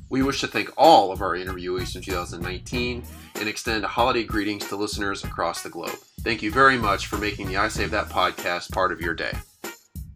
[0.10, 3.04] We wish to thank all of our interviewees in 2019
[3.36, 5.96] and extend holiday greetings to listeners across the globe.
[6.20, 9.32] Thank you very much for making the I Save That podcast part of your day.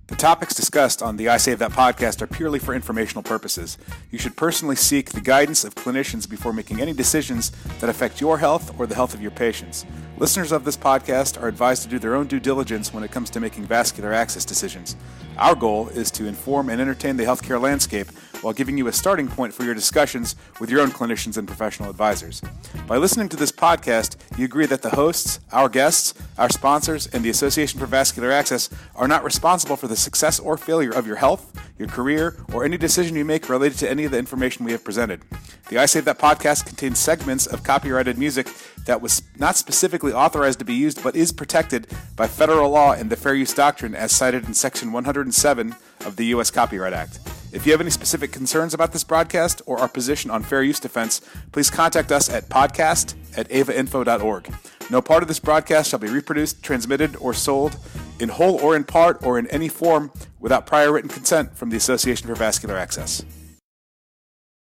[0.07, 3.80] The topics discussed on the I Save That podcast are purely for informational purposes.
[4.11, 8.38] You should personally seek the guidance of clinicians before making any decisions that affect your
[8.38, 9.84] health or the health of your patients.
[10.19, 13.32] Listeners of this podcast are advised to do their own due diligence when it comes
[13.32, 14.95] to making vascular access decisions.
[15.40, 18.07] Our goal is to inform and entertain the healthcare landscape
[18.45, 21.89] while giving you a starting point for your discussions with your own clinicians and professional
[21.89, 22.43] advisors.
[22.85, 27.26] By listening to this podcast, you agree that the hosts, our guests, our sponsors, and
[27.26, 31.15] the Association for Vascular Access are not responsible for the success or failure of your
[31.15, 34.73] health, your career, or any decision you make related to any of the information we
[34.73, 35.23] have presented.
[35.69, 38.47] The I Save That podcast contains segments of copyrighted music
[38.85, 43.09] that was not specifically authorized to be used but is protected by federal law and
[43.09, 45.76] the Fair Use Doctrine as cited in Section 107
[46.06, 46.52] of the U.S.
[46.52, 47.19] Copyright Act.
[47.52, 50.80] If you have any specific concerns about this broadcast or our position on fair use
[50.80, 51.22] defense,
[51.52, 54.53] please contact us at podcast at avainfo.org.
[54.90, 57.77] No part of this broadcast shall be reproduced, transmitted, or sold
[58.19, 61.77] in whole or in part or in any form without prior written consent from the
[61.77, 63.23] Association for Vascular Access.